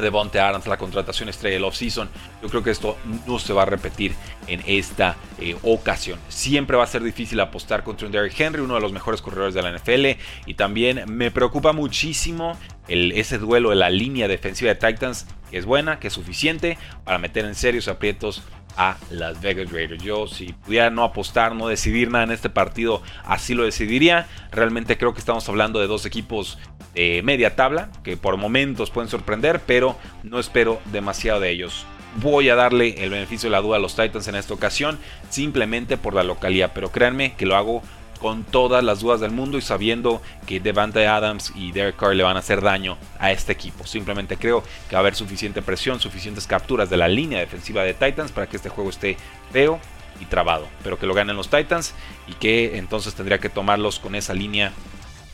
de 0.00 0.10
Bonte 0.10 0.40
Adams, 0.40 0.66
la 0.66 0.76
contratación 0.76 1.28
estrella 1.28 1.54
del 1.54 1.64
offseason. 1.64 2.08
Yo 2.42 2.48
creo 2.48 2.62
que 2.62 2.70
esto 2.70 2.96
no 3.26 3.38
se 3.38 3.52
va 3.52 3.62
a 3.62 3.66
repetir 3.66 4.14
en 4.46 4.62
esta 4.66 5.16
eh, 5.40 5.56
ocasión. 5.62 6.18
Siempre 6.28 6.76
va 6.76 6.84
a 6.84 6.86
ser 6.86 7.02
difícil 7.02 7.40
apostar 7.40 7.82
contra 7.82 8.06
un 8.06 8.12
Derrick 8.12 8.38
Henry, 8.38 8.60
uno 8.60 8.74
de 8.74 8.80
los 8.80 8.92
mejores 8.92 9.22
corredores 9.22 9.54
de 9.54 9.62
la 9.62 9.72
NFL. 9.72 10.20
Y 10.46 10.54
también 10.54 11.04
me 11.06 11.30
preocupa 11.30 11.72
muchísimo 11.72 12.56
ese 12.88 13.38
duelo 13.38 13.70
de 13.70 13.76
la 13.76 13.90
línea 13.90 14.28
defensiva 14.28 14.74
de 14.74 14.76
Titans, 14.76 15.26
que 15.50 15.58
es 15.58 15.66
buena, 15.66 15.98
que 15.98 16.08
es 16.08 16.12
suficiente 16.14 16.78
para 17.04 17.18
meter 17.18 17.44
en 17.44 17.54
serios 17.54 17.88
aprietos 17.88 18.42
a 18.76 18.96
Las 19.10 19.40
Vegas 19.40 19.70
Raiders. 19.70 20.02
Yo 20.02 20.26
si 20.26 20.52
pudiera 20.52 20.90
no 20.90 21.04
apostar, 21.04 21.54
no 21.54 21.68
decidir 21.68 22.10
nada 22.10 22.24
en 22.24 22.30
este 22.30 22.50
partido, 22.50 23.02
así 23.24 23.54
lo 23.54 23.64
decidiría. 23.64 24.26
Realmente 24.50 24.98
creo 24.98 25.12
que 25.12 25.20
estamos 25.20 25.48
hablando 25.48 25.80
de 25.80 25.86
dos 25.86 26.06
equipos 26.06 26.58
de 26.94 27.20
media 27.24 27.56
tabla, 27.56 27.90
que 28.02 28.16
por 28.16 28.36
momentos 28.36 28.90
pueden 28.90 29.08
sorprender, 29.08 29.60
pero 29.66 29.96
no 30.22 30.38
espero 30.38 30.80
demasiado 30.92 31.40
de 31.40 31.50
ellos. 31.50 31.86
Voy 32.16 32.48
a 32.48 32.54
darle 32.54 33.04
el 33.04 33.10
beneficio 33.10 33.48
de 33.48 33.52
la 33.52 33.60
duda 33.60 33.76
a 33.76 33.80
los 33.80 33.94
Titans 33.94 34.26
en 34.28 34.34
esta 34.34 34.54
ocasión, 34.54 34.98
simplemente 35.28 35.96
por 35.96 36.14
la 36.14 36.24
localidad, 36.24 36.72
pero 36.74 36.90
créanme 36.90 37.34
que 37.34 37.46
lo 37.46 37.56
hago 37.56 37.82
con 38.18 38.44
todas 38.44 38.84
las 38.84 39.00
dudas 39.00 39.20
del 39.20 39.30
mundo 39.30 39.58
y 39.58 39.62
sabiendo 39.62 40.20
que 40.46 40.60
Devante 40.60 41.06
Adams 41.06 41.52
y 41.54 41.72
Derek 41.72 41.96
Carr 41.96 42.14
le 42.14 42.22
van 42.22 42.36
a 42.36 42.40
hacer 42.40 42.60
daño 42.60 42.98
a 43.18 43.30
este 43.32 43.52
equipo. 43.52 43.86
Simplemente 43.86 44.36
creo 44.36 44.62
que 44.88 44.94
va 44.94 44.98
a 44.98 45.00
haber 45.00 45.14
suficiente 45.14 45.62
presión, 45.62 46.00
suficientes 46.00 46.46
capturas 46.46 46.90
de 46.90 46.96
la 46.96 47.08
línea 47.08 47.40
defensiva 47.40 47.82
de 47.82 47.94
Titans 47.94 48.32
para 48.32 48.46
que 48.46 48.56
este 48.56 48.68
juego 48.68 48.90
esté 48.90 49.16
feo 49.52 49.80
y 50.20 50.24
trabado, 50.24 50.66
pero 50.82 50.98
que 50.98 51.06
lo 51.06 51.14
ganen 51.14 51.36
los 51.36 51.48
Titans 51.48 51.94
y 52.26 52.32
que 52.34 52.76
entonces 52.76 53.14
tendría 53.14 53.38
que 53.38 53.48
tomarlos 53.48 53.98
con 53.98 54.14
esa 54.14 54.34
línea 54.34 54.72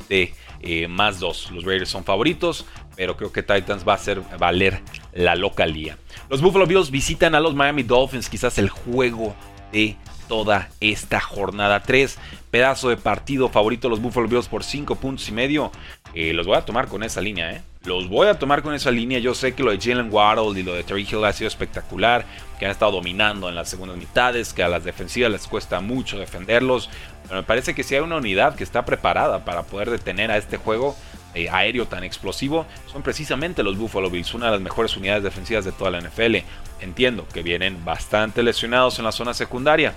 de 0.09 0.35
eh, 0.61 0.89
más 0.89 1.21
dos. 1.21 1.51
Los 1.51 1.65
Raiders 1.65 1.91
son 1.91 2.05
favoritos, 2.05 2.67
pero 2.97 3.17
creo 3.17 3.33
que 3.33 3.43
Titans 3.43 3.87
va 3.87 3.93
a 3.93 3.97
hacer 3.97 4.23
valer 4.39 4.81
la 5.13 5.35
localía. 5.35 5.99
Los 6.29 6.41
Buffalo 6.41 6.67
Bills 6.67 6.91
visitan 6.91 7.35
a 7.35 7.41
los 7.41 7.55
Miami 7.55 7.83
Dolphins, 7.83 8.29
quizás 8.29 8.59
el 8.59 8.69
juego 8.69 9.35
de 9.73 9.97
toda 10.29 10.69
esta 10.81 11.21
jornada 11.21 11.81
3. 11.81 12.19
Pedazo 12.51 12.89
de 12.89 12.97
partido 12.97 13.49
favorito 13.49 13.89
los 13.89 14.01
Buffalo 14.01 14.29
Bills 14.29 14.49
por 14.49 14.65
5 14.65 14.97
puntos 14.97 15.29
y 15.29 15.33
medio. 15.33 15.73
Eh, 16.15 16.33
los 16.33 16.47
voy 16.47 16.57
a 16.57 16.65
tomar 16.65 16.89
con 16.89 17.03
esa 17.03 17.21
línea, 17.21 17.53
¿eh? 17.53 17.63
Los 17.85 18.09
voy 18.09 18.29
a 18.29 18.39
tomar 18.39 18.63
con 18.63 18.75
esa 18.75 18.91
línea. 18.91 19.19
Yo 19.19 19.35
sé 19.35 19.55
que 19.55 19.63
lo 19.63 19.71
de 19.71 19.79
Jalen 19.79 20.13
Waddle 20.13 20.59
y 20.59 20.63
lo 20.63 20.75
de 20.75 20.85
Terry 20.85 21.07
Hill 21.11 21.25
ha 21.25 21.33
sido 21.33 21.49
espectacular. 21.49 22.25
Que 22.59 22.65
han 22.65 22.71
estado 22.71 22.93
dominando 22.93 23.49
en 23.49 23.55
las 23.55 23.69
segundas 23.69 23.97
mitades. 23.99 24.53
Que 24.55 24.63
a 24.63 24.69
las 24.69 24.85
defensivas 24.85 25.31
les 25.31 25.47
cuesta 25.47 25.81
mucho 25.81 26.19
defenderlos. 26.19 26.89
Pero 27.25 27.37
me 27.37 27.43
parece 27.43 27.75
que 27.75 27.83
si 27.83 27.95
hay 27.95 28.01
una 28.01 28.17
unidad 28.17 28.55
que 28.55 28.65
está 28.65 28.85
preparada 28.85 29.45
para 29.45 29.65
poder 29.65 29.91
detener 29.91 30.31
a 30.31 30.37
este 30.37 30.57
juego 30.57 30.97
eh, 31.35 31.49
aéreo 31.51 31.87
tan 31.87 32.05
explosivo, 32.05 32.67
son 32.87 33.03
precisamente 33.03 33.63
los 33.63 33.77
Buffalo 33.77 34.11
Bills. 34.11 34.35
Una 34.35 34.47
de 34.47 34.53
las 34.53 34.61
mejores 34.61 34.97
unidades 34.97 35.23
defensivas 35.23 35.65
de 35.65 35.73
toda 35.73 35.91
la 35.91 36.01
NFL. 36.01 36.37
Entiendo 36.81 37.27
que 37.33 37.43
vienen 37.43 37.85
bastante 37.85 38.43
lesionados 38.43 38.99
en 38.99 39.05
la 39.05 39.13
zona 39.13 39.35
secundaria. 39.35 39.95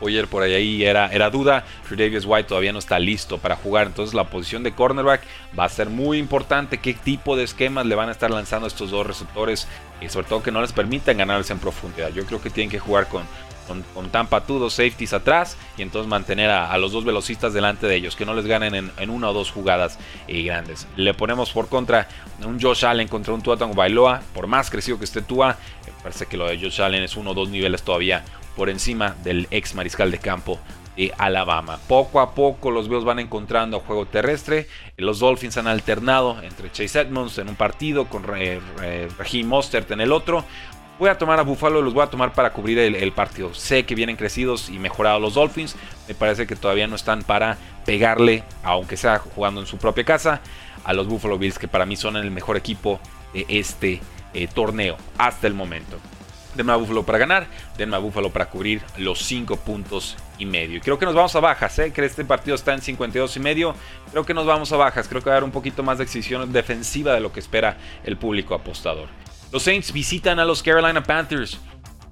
Ayer 0.00 0.28
por 0.28 0.42
ahí 0.42 0.84
era, 0.84 1.08
era 1.08 1.28
duda. 1.30 1.64
Davis 1.90 2.24
White 2.24 2.48
todavía 2.48 2.72
no 2.72 2.78
está 2.78 2.98
listo 2.98 3.38
para 3.38 3.56
jugar. 3.56 3.88
Entonces 3.88 4.14
la 4.14 4.24
posición 4.24 4.62
de 4.62 4.72
cornerback 4.72 5.22
va 5.58 5.64
a 5.64 5.68
ser 5.68 5.90
muy 5.90 6.18
importante. 6.18 6.78
¿Qué 6.78 6.94
tipo 6.94 7.36
de 7.36 7.44
esquemas 7.44 7.86
le 7.86 7.94
van 7.94 8.08
a 8.08 8.12
estar 8.12 8.30
lanzando 8.30 8.66
estos 8.68 8.90
dos 8.90 9.06
receptores? 9.06 9.66
Y 10.00 10.08
sobre 10.08 10.28
todo 10.28 10.42
que 10.42 10.52
no 10.52 10.60
les 10.60 10.72
permitan 10.72 11.18
ganarse 11.18 11.52
en 11.52 11.58
profundidad. 11.58 12.10
Yo 12.10 12.24
creo 12.26 12.40
que 12.40 12.50
tienen 12.50 12.70
que 12.70 12.78
jugar 12.78 13.08
con, 13.08 13.24
con, 13.68 14.08
Tampa 14.10 14.40
dos 14.40 14.72
safeties 14.72 15.12
atrás. 15.12 15.56
Y 15.76 15.82
entonces 15.82 16.08
mantener 16.08 16.50
a, 16.50 16.76
los 16.78 16.92
dos 16.92 17.04
velocistas 17.04 17.52
delante 17.52 17.86
de 17.86 17.94
ellos. 17.94 18.16
Que 18.16 18.26
no 18.26 18.34
les 18.34 18.46
ganen 18.46 18.90
en, 18.96 19.10
una 19.10 19.30
o 19.30 19.32
dos 19.32 19.50
jugadas 19.52 19.98
eh, 20.26 20.42
grandes. 20.42 20.88
Le 20.96 21.14
ponemos 21.14 21.50
por 21.50 21.68
contra 21.68 22.08
un 22.44 22.60
Josh 22.60 22.84
Allen 22.84 23.08
contra 23.08 23.34
un 23.34 23.42
Tua 23.42 23.56
Bailoa. 23.56 24.22
Por 24.34 24.46
más 24.46 24.70
crecido 24.70 24.98
que 24.98 25.04
esté 25.04 25.22
Tua. 25.22 25.56
parece 26.02 26.26
que 26.26 26.36
lo 26.36 26.46
de 26.46 26.58
Josh 26.58 26.82
Allen 26.82 27.02
es 27.02 27.16
uno 27.16 27.30
o 27.30 27.34
dos 27.34 27.50
niveles 27.50 27.82
todavía 27.82 28.24
por 28.56 28.68
encima 28.70 29.14
del 29.22 29.46
ex 29.52 29.76
mariscal 29.76 30.10
de 30.10 30.18
campo 30.18 30.58
de 30.96 31.14
Alabama. 31.16 31.78
Poco 31.86 32.20
a 32.20 32.34
poco 32.34 32.72
los 32.72 32.88
Bills 32.88 33.04
van 33.04 33.20
encontrando 33.20 33.78
juego 33.80 34.06
terrestre. 34.06 34.66
Los 34.96 35.20
Dolphins 35.20 35.56
han 35.56 35.68
alternado 35.68 36.42
entre 36.42 36.72
Chase 36.72 37.00
Edmonds 37.00 37.38
en 37.38 37.48
un 37.48 37.54
partido 37.54 38.06
con 38.06 38.24
Raheem 38.24 39.46
Mostert 39.46 39.90
en 39.92 40.00
el 40.00 40.10
otro. 40.10 40.44
Voy 40.98 41.08
a 41.08 41.16
tomar 41.16 41.38
a 41.38 41.42
Buffalo, 41.42 41.80
los 41.80 41.94
voy 41.94 42.02
a 42.02 42.08
tomar 42.08 42.32
para 42.32 42.52
cubrir 42.52 42.76
el, 42.80 43.12
partido. 43.12 43.54
Sé 43.54 43.86
que 43.86 43.94
vienen 43.94 44.16
crecidos 44.16 44.68
y 44.68 44.80
mejorados 44.80 45.22
los 45.22 45.34
Dolphins. 45.34 45.76
Me 46.08 46.14
parece 46.14 46.44
que 46.48 46.56
todavía 46.56 46.88
no 46.88 46.96
están 46.96 47.22
para 47.22 47.56
pegarle, 47.86 48.42
aunque 48.64 48.96
sea 48.96 49.20
jugando 49.20 49.60
en 49.60 49.68
su 49.68 49.78
propia 49.78 50.02
casa, 50.02 50.40
a 50.82 50.92
los 50.92 51.06
Buffalo 51.06 51.38
Bills, 51.38 51.60
que 51.60 51.68
para 51.68 51.86
mí 51.86 51.94
son 51.94 52.16
el 52.16 52.32
mejor 52.32 52.56
equipo 52.56 52.98
de 53.32 53.46
este 53.48 54.00
eh, 54.34 54.48
torneo 54.48 54.96
hasta 55.18 55.46
el 55.46 55.54
momento. 55.54 55.98
Denme 56.56 56.72
a 56.72 56.76
Búfalo 56.76 57.04
para 57.04 57.18
ganar, 57.18 57.46
denme 57.76 57.94
a 57.94 58.00
Búfalo 58.00 58.30
para 58.30 58.46
cubrir 58.46 58.82
los 58.96 59.20
5 59.20 59.56
puntos 59.58 60.16
y 60.36 60.46
medio. 60.46 60.80
Creo 60.80 60.98
que 60.98 61.06
nos 61.06 61.14
vamos 61.14 61.36
a 61.36 61.40
bajas, 61.40 61.78
¿eh? 61.78 61.92
que 61.92 62.04
este 62.04 62.24
partido 62.24 62.56
está 62.56 62.74
en 62.74 62.82
52 62.82 63.36
y 63.36 63.40
medio. 63.40 63.74
Creo 64.10 64.26
que 64.26 64.34
nos 64.34 64.46
vamos 64.46 64.72
a 64.72 64.76
bajas, 64.76 65.06
creo 65.06 65.22
que 65.22 65.30
va 65.30 65.34
a 65.34 65.36
haber 65.36 65.44
un 65.44 65.52
poquito 65.52 65.84
más 65.84 65.98
de 65.98 66.04
exhibición 66.04 66.52
defensiva 66.52 67.14
de 67.14 67.20
lo 67.20 67.30
que 67.30 67.38
espera 67.38 67.76
el 68.02 68.16
público 68.16 68.56
apostador. 68.56 69.08
Los 69.50 69.62
Saints 69.62 69.92
visitan 69.92 70.38
a 70.38 70.44
los 70.44 70.62
Carolina 70.62 71.02
Panthers. 71.02 71.58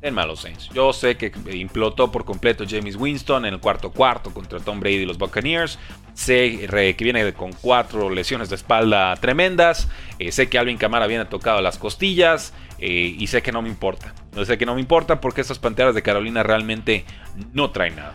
Denme 0.01 0.23
a 0.23 0.27
los 0.27 0.41
Saints. 0.41 0.69
Yo 0.71 0.93
sé 0.93 1.17
que 1.17 1.33
implotó 1.53 2.13
por 2.13 2.25
completo 2.25 2.65
James 2.69 2.97
Winston 2.97 3.45
en 3.45 3.55
el 3.55 3.61
cuarto 3.61 3.91
cuarto 3.91 4.33
contra 4.33 4.61
Tom 4.61 4.79
Brady 4.81 4.97
y 4.97 5.07
los 5.07 5.19
Buccaneers. 5.19 5.79
Sé 6.15 6.67
que 6.97 7.05
viene 7.05 7.33
con 7.35 7.53
cuatro 7.53 8.09
lesiones 8.09 8.49
de 8.49 8.55
espalda 8.55 9.17
tremendas. 9.17 9.89
Eh, 10.19 10.33
sé 10.33 10.49
que 10.49 10.59
Alvin 10.59 10.79
Kamara 10.79 11.07
viene 11.07 11.25
tocado 11.25 11.61
las 11.61 11.79
costillas. 11.79 12.55
Eh, 12.79 13.17
y 13.19 13.27
sé 13.27 13.43
que 13.43 13.53
no 13.53 13.63
me 13.63 13.69
importa. 13.69 14.15
No 14.35 14.45
sé 14.45 14.59
que 14.59 14.67
no 14.67 14.75
me 14.75 14.81
importa 14.81 15.21
porque 15.21 15.41
estas 15.41 15.59
panteras 15.59 15.95
de 15.95 16.03
Carolina 16.03 16.43
realmente 16.43 17.05
no 17.53 17.71
traen 17.71 17.97
nada. 17.97 18.15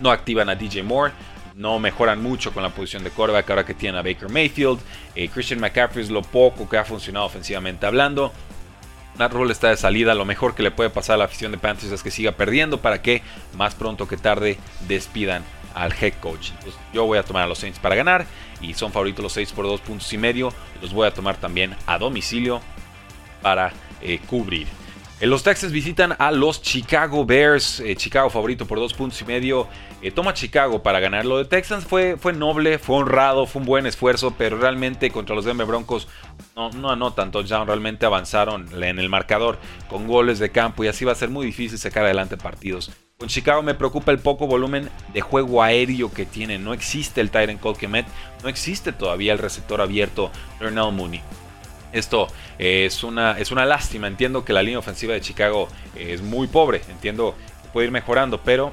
No 0.00 0.10
activan 0.10 0.48
a 0.48 0.54
DJ 0.54 0.82
Moore. 0.82 1.12
No 1.56 1.78
mejoran 1.78 2.22
mucho 2.22 2.52
con 2.52 2.62
la 2.62 2.68
posición 2.68 3.02
de 3.02 3.10
quarterback 3.10 3.48
ahora 3.48 3.64
que 3.64 3.72
tienen 3.72 3.98
a 3.98 4.02
Baker 4.02 4.28
Mayfield. 4.28 4.78
Eh, 5.14 5.30
Christian 5.30 5.58
McCaffrey 5.58 6.04
es 6.04 6.10
lo 6.10 6.20
poco 6.20 6.68
que 6.68 6.76
ha 6.76 6.84
funcionado 6.84 7.24
ofensivamente 7.24 7.86
hablando. 7.86 8.30
Matt 9.18 9.32
Rule 9.32 9.52
está 9.52 9.70
de 9.70 9.78
salida. 9.78 10.14
Lo 10.14 10.26
mejor 10.26 10.54
que 10.54 10.62
le 10.62 10.70
puede 10.70 10.90
pasar 10.90 11.14
a 11.14 11.16
la 11.16 11.24
afición 11.24 11.52
de 11.52 11.58
Panthers 11.58 11.92
es 11.92 12.02
que 12.02 12.10
siga 12.10 12.32
perdiendo 12.32 12.82
para 12.82 13.00
que 13.00 13.22
más 13.54 13.74
pronto 13.74 14.06
que 14.06 14.18
tarde 14.18 14.58
despidan 14.86 15.42
al 15.74 15.94
head 15.98 16.12
coach. 16.20 16.50
yo 16.92 17.06
voy 17.06 17.16
a 17.16 17.22
tomar 17.22 17.44
a 17.44 17.46
los 17.46 17.58
Saints 17.58 17.78
para 17.78 17.94
ganar 17.94 18.26
y 18.60 18.74
son 18.74 18.92
favoritos 18.92 19.22
los 19.22 19.32
6 19.32 19.52
por 19.52 19.64
2 19.64 19.80
puntos 19.80 20.12
y 20.12 20.18
medio. 20.18 20.52
Los 20.82 20.92
voy 20.92 21.06
a 21.06 21.14
tomar 21.14 21.38
también 21.38 21.74
a 21.86 21.96
domicilio 21.96 22.60
para 23.40 23.72
eh, 24.02 24.20
cubrir. 24.26 24.66
En 25.18 25.30
los 25.30 25.42
Texans 25.42 25.72
visitan 25.72 26.14
a 26.18 26.30
los 26.30 26.60
Chicago 26.60 27.24
Bears. 27.24 27.80
Eh, 27.80 27.96
Chicago 27.96 28.28
favorito 28.28 28.66
por 28.66 28.78
dos 28.78 28.92
puntos 28.92 29.18
y 29.22 29.24
medio. 29.24 29.66
Eh, 30.06 30.12
toma 30.12 30.34
Chicago 30.34 30.84
para 30.84 31.00
ganar. 31.00 31.24
Lo 31.24 31.36
de 31.36 31.46
Texans 31.46 31.84
fue, 31.84 32.16
fue 32.16 32.32
noble, 32.32 32.78
fue 32.78 32.94
honrado, 32.94 33.44
fue 33.44 33.58
un 33.58 33.66
buen 33.66 33.86
esfuerzo, 33.86 34.34
pero 34.38 34.56
realmente 34.56 35.10
contra 35.10 35.34
los 35.34 35.44
Denver 35.44 35.66
Broncos 35.66 36.06
no, 36.54 36.70
no 36.70 36.90
anotan 36.90 37.32
touchdown. 37.32 37.66
Realmente 37.66 38.06
avanzaron 38.06 38.68
en 38.80 39.00
el 39.00 39.08
marcador 39.08 39.58
con 39.90 40.06
goles 40.06 40.38
de 40.38 40.52
campo 40.52 40.84
y 40.84 40.86
así 40.86 41.04
va 41.04 41.10
a 41.10 41.16
ser 41.16 41.28
muy 41.28 41.44
difícil 41.44 41.76
sacar 41.76 42.04
adelante 42.04 42.36
partidos. 42.36 42.92
Con 43.18 43.28
Chicago 43.28 43.64
me 43.64 43.74
preocupa 43.74 44.12
el 44.12 44.20
poco 44.20 44.46
volumen 44.46 44.90
de 45.12 45.22
juego 45.22 45.60
aéreo 45.60 46.12
que 46.12 46.24
tiene. 46.24 46.56
No 46.56 46.72
existe 46.72 47.20
el 47.20 47.32
Tyrant 47.32 47.60
Cole 47.60 48.04
no 48.44 48.48
existe 48.48 48.92
todavía 48.92 49.32
el 49.32 49.40
receptor 49.40 49.80
abierto 49.80 50.30
Ernell 50.60 50.92
Mooney. 50.92 51.20
Esto 51.92 52.28
es 52.58 53.02
una, 53.02 53.40
es 53.40 53.50
una 53.50 53.66
lástima. 53.66 54.06
Entiendo 54.06 54.44
que 54.44 54.52
la 54.52 54.62
línea 54.62 54.78
ofensiva 54.78 55.14
de 55.14 55.20
Chicago 55.20 55.66
es 55.96 56.22
muy 56.22 56.46
pobre. 56.46 56.82
Entiendo 56.90 57.34
que 57.64 57.70
puede 57.70 57.86
ir 57.88 57.92
mejorando, 57.92 58.40
pero 58.42 58.72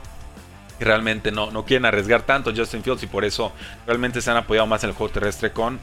realmente 0.83 1.31
no, 1.31 1.51
no 1.51 1.65
quieren 1.65 1.85
arriesgar 1.85 2.23
tanto 2.23 2.53
Justin 2.55 2.83
Fields 2.83 3.03
y 3.03 3.07
por 3.07 3.25
eso 3.25 3.51
realmente 3.85 4.21
se 4.21 4.31
han 4.31 4.37
apoyado 4.37 4.67
más 4.67 4.83
en 4.83 4.91
el 4.91 4.95
juego 4.95 5.13
terrestre 5.13 5.51
con 5.51 5.79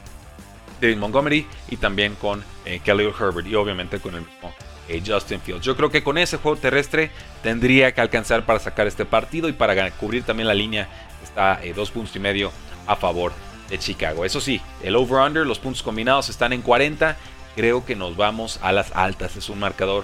David 0.81 0.97
Montgomery 0.97 1.47
y 1.69 1.77
también 1.77 2.15
con 2.15 2.43
eh, 2.65 2.81
Kelly 2.83 3.05
Herbert 3.05 3.47
y 3.47 3.55
obviamente 3.55 3.99
con 3.99 4.15
el 4.15 4.21
mismo 4.21 4.53
eh, 4.89 5.01
Justin 5.05 5.39
Fields. 5.39 5.63
Yo 5.63 5.77
creo 5.77 5.91
que 5.91 6.03
con 6.03 6.17
ese 6.17 6.37
juego 6.37 6.57
terrestre 6.57 7.11
tendría 7.43 7.93
que 7.93 8.01
alcanzar 8.01 8.45
para 8.45 8.59
sacar 8.59 8.87
este 8.87 9.05
partido 9.05 9.47
y 9.47 9.53
para 9.53 9.91
cubrir 9.91 10.23
también 10.23 10.47
la 10.47 10.53
línea 10.53 10.89
está 11.23 11.63
eh, 11.63 11.73
dos 11.73 11.91
puntos 11.91 12.15
y 12.15 12.19
medio 12.19 12.51
a 12.87 12.95
favor 12.95 13.31
de 13.69 13.77
Chicago. 13.77 14.25
Eso 14.25 14.41
sí, 14.41 14.59
el 14.83 14.95
over-under, 14.95 15.45
los 15.45 15.59
puntos 15.59 15.83
combinados 15.83 16.29
están 16.29 16.51
en 16.51 16.61
40. 16.61 17.15
Creo 17.55 17.85
que 17.85 17.95
nos 17.95 18.17
vamos 18.17 18.59
a 18.61 18.71
las 18.71 18.91
altas. 18.93 19.35
Es 19.37 19.49
un 19.49 19.59
marcador 19.59 20.03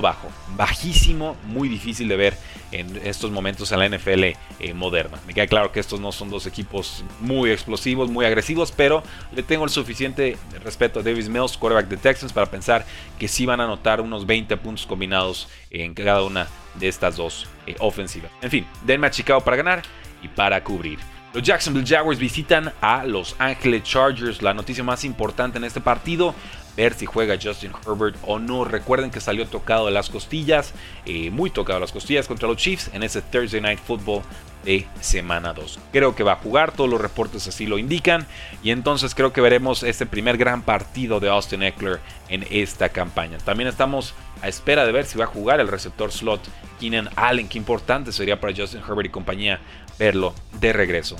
bajo, 0.00 0.28
bajísimo, 0.56 1.36
muy 1.44 1.68
difícil 1.68 2.08
de 2.08 2.16
ver 2.16 2.38
en 2.72 3.00
estos 3.04 3.30
momentos 3.30 3.72
en 3.72 3.78
la 3.78 3.88
NFL 3.88 4.24
eh, 4.24 4.36
moderna. 4.74 5.18
Me 5.26 5.34
queda 5.34 5.46
claro 5.46 5.72
que 5.72 5.80
estos 5.80 6.00
no 6.00 6.12
son 6.12 6.30
dos 6.30 6.46
equipos 6.46 7.04
muy 7.20 7.50
explosivos, 7.50 8.10
muy 8.10 8.24
agresivos, 8.24 8.72
pero 8.72 9.02
le 9.34 9.42
tengo 9.42 9.64
el 9.64 9.70
suficiente 9.70 10.36
respeto 10.62 11.00
a 11.00 11.02
Davis 11.02 11.28
Mills, 11.28 11.56
quarterback 11.56 11.88
de 11.88 11.96
Texans, 11.96 12.32
para 12.32 12.46
pensar 12.46 12.84
que 13.18 13.28
sí 13.28 13.46
van 13.46 13.60
a 13.60 13.64
anotar 13.64 14.00
unos 14.00 14.26
20 14.26 14.56
puntos 14.58 14.86
combinados 14.86 15.48
en 15.70 15.94
cada 15.94 16.22
una 16.22 16.48
de 16.74 16.88
estas 16.88 17.16
dos 17.16 17.46
eh, 17.66 17.76
ofensivas. 17.78 18.30
En 18.42 18.50
fin, 18.50 18.66
denme 18.84 19.06
a 19.06 19.10
Chicago 19.10 19.40
para 19.40 19.56
ganar 19.56 19.82
y 20.22 20.28
para 20.28 20.62
cubrir. 20.62 20.98
Los 21.34 21.42
Jacksonville 21.42 21.86
Jaguars 21.86 22.18
visitan 22.18 22.72
a 22.80 23.04
Los 23.04 23.36
Angeles 23.38 23.82
Chargers. 23.82 24.40
La 24.40 24.54
noticia 24.54 24.82
más 24.82 25.04
importante 25.04 25.58
en 25.58 25.64
este 25.64 25.80
partido, 25.80 26.34
ver 26.78 26.94
si 26.94 27.06
juega 27.06 27.36
Justin 27.42 27.72
Herbert 27.84 28.16
o 28.22 28.38
no. 28.38 28.64
Recuerden 28.64 29.10
que 29.10 29.20
salió 29.20 29.48
tocado 29.48 29.86
de 29.86 29.90
las 29.90 30.08
costillas, 30.08 30.72
eh, 31.06 31.28
muy 31.30 31.50
tocado 31.50 31.78
de 31.78 31.80
las 31.80 31.90
costillas 31.90 32.28
contra 32.28 32.46
los 32.46 32.56
Chiefs 32.56 32.90
en 32.94 33.02
ese 33.02 33.20
Thursday 33.20 33.60
Night 33.60 33.80
Football 33.80 34.22
de 34.64 34.86
semana 35.00 35.52
2. 35.52 35.80
Creo 35.90 36.14
que 36.14 36.22
va 36.22 36.34
a 36.34 36.36
jugar, 36.36 36.70
todos 36.70 36.88
los 36.88 37.00
reportes 37.00 37.48
así 37.48 37.66
lo 37.66 37.78
indican. 37.78 38.28
Y 38.62 38.70
entonces 38.70 39.16
creo 39.16 39.32
que 39.32 39.40
veremos 39.40 39.82
este 39.82 40.06
primer 40.06 40.36
gran 40.36 40.62
partido 40.62 41.18
de 41.18 41.28
Austin 41.28 41.64
Eckler 41.64 41.98
en 42.28 42.46
esta 42.48 42.90
campaña. 42.90 43.38
También 43.38 43.68
estamos 43.68 44.14
a 44.40 44.46
espera 44.46 44.86
de 44.86 44.92
ver 44.92 45.04
si 45.04 45.18
va 45.18 45.24
a 45.24 45.28
jugar 45.28 45.58
el 45.58 45.66
receptor 45.66 46.12
slot 46.12 46.42
Keenan 46.78 47.10
Allen. 47.16 47.48
Qué 47.48 47.58
importante 47.58 48.12
sería 48.12 48.40
para 48.40 48.54
Justin 48.54 48.82
Herbert 48.88 49.06
y 49.06 49.10
compañía 49.10 49.58
verlo 49.98 50.32
de 50.60 50.72
regreso. 50.72 51.16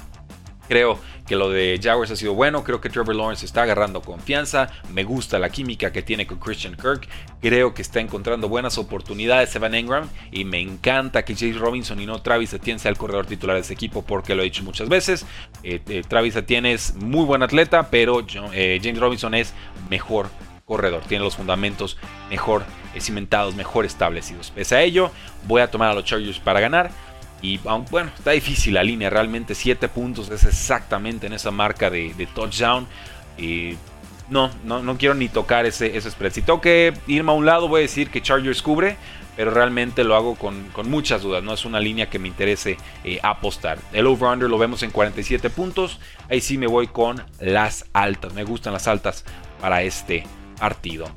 Creo 0.68 0.98
que 1.26 1.36
lo 1.36 1.50
de 1.50 1.78
Jaguars 1.82 2.10
ha 2.10 2.16
sido 2.16 2.34
bueno, 2.34 2.64
creo 2.64 2.80
que 2.80 2.88
Trevor 2.88 3.14
Lawrence 3.14 3.44
está 3.44 3.62
agarrando 3.62 4.00
confianza, 4.00 4.70
me 4.92 5.04
gusta 5.04 5.38
la 5.38 5.50
química 5.50 5.92
que 5.92 6.02
tiene 6.02 6.26
con 6.26 6.38
Christian 6.38 6.74
Kirk, 6.74 7.06
creo 7.42 7.74
que 7.74 7.82
está 7.82 8.00
encontrando 8.00 8.48
buenas 8.48 8.78
oportunidades 8.78 9.54
Evan 9.54 9.74
Engram 9.74 10.08
y 10.32 10.44
me 10.44 10.60
encanta 10.60 11.24
que 11.24 11.34
James 11.34 11.58
Robinson 11.58 12.00
y 12.00 12.06
no 12.06 12.22
Travis 12.22 12.52
Etienne 12.54 12.78
sea 12.78 12.90
el 12.90 12.96
corredor 12.96 13.26
titular 13.26 13.56
de 13.56 13.60
ese 13.60 13.74
equipo 13.74 14.02
porque 14.02 14.34
lo 14.34 14.42
he 14.42 14.44
dicho 14.44 14.64
muchas 14.64 14.88
veces. 14.88 15.26
Eh, 15.62 15.80
eh, 15.88 16.02
Travis 16.06 16.34
Etienne 16.34 16.72
es 16.72 16.94
muy 16.94 17.26
buen 17.26 17.42
atleta, 17.42 17.90
pero 17.90 18.24
eh, 18.52 18.80
James 18.82 18.98
Robinson 18.98 19.34
es 19.34 19.52
mejor 19.90 20.28
corredor, 20.64 21.02
tiene 21.08 21.24
los 21.24 21.36
fundamentos 21.36 21.96
mejor 22.30 22.64
cimentados, 22.98 23.54
mejor 23.54 23.84
establecidos. 23.84 24.50
Pese 24.50 24.76
a 24.76 24.82
ello, 24.82 25.10
voy 25.46 25.62
a 25.62 25.70
tomar 25.70 25.90
a 25.90 25.94
los 25.94 26.04
Chargers 26.04 26.38
para 26.38 26.60
ganar. 26.60 26.90
Y 27.40 27.58
bueno, 27.58 28.10
está 28.16 28.32
difícil 28.32 28.74
la 28.74 28.82
línea, 28.82 29.10
realmente 29.10 29.54
7 29.54 29.88
puntos 29.88 30.28
es 30.30 30.44
exactamente 30.44 31.26
en 31.26 31.32
esa 31.32 31.50
marca 31.50 31.88
de, 31.90 32.28
touchdown. 32.34 32.86
Y 33.36 33.76
no, 34.28 34.50
no, 34.64 34.82
no 34.82 34.98
quiero 34.98 35.14
ni 35.14 35.28
tocar 35.28 35.64
ese, 35.64 35.96
ese 35.96 36.10
spread. 36.10 36.32
Si 36.32 36.42
tengo 36.42 36.60
que 36.60 36.94
irme 37.06 37.30
a 37.30 37.34
un 37.34 37.46
lado, 37.46 37.68
voy 37.68 37.80
a 37.80 37.82
decir 37.82 38.10
que 38.10 38.20
Chargers 38.20 38.60
cubre, 38.60 38.96
pero 39.38 39.52
realmente 39.52 40.02
lo 40.02 40.16
hago 40.16 40.34
con, 40.34 40.72
muchas 40.90 41.22
dudas. 41.22 41.44
No 41.44 41.52
es 41.54 41.64
una 41.64 41.78
línea 41.78 42.10
que 42.10 42.18
me 42.18 42.26
interese 42.26 42.76
eh, 43.04 43.20
apostar. 43.22 43.78
El 43.92 44.08
over-under 44.08 44.50
lo 44.50 44.58
vemos 44.58 44.82
en 44.82 44.90
47 44.90 45.48
puntos. 45.50 46.00
Ahí 46.28 46.40
sí 46.40 46.58
me 46.58 46.66
voy 46.66 46.88
con 46.88 47.22
las 47.38 47.84
altas. 47.92 48.34
Me 48.34 48.42
gustan 48.42 48.72
las 48.72 48.88
altas 48.88 49.24
para 49.60 49.82
este 49.82 50.24
partido. 50.58 51.08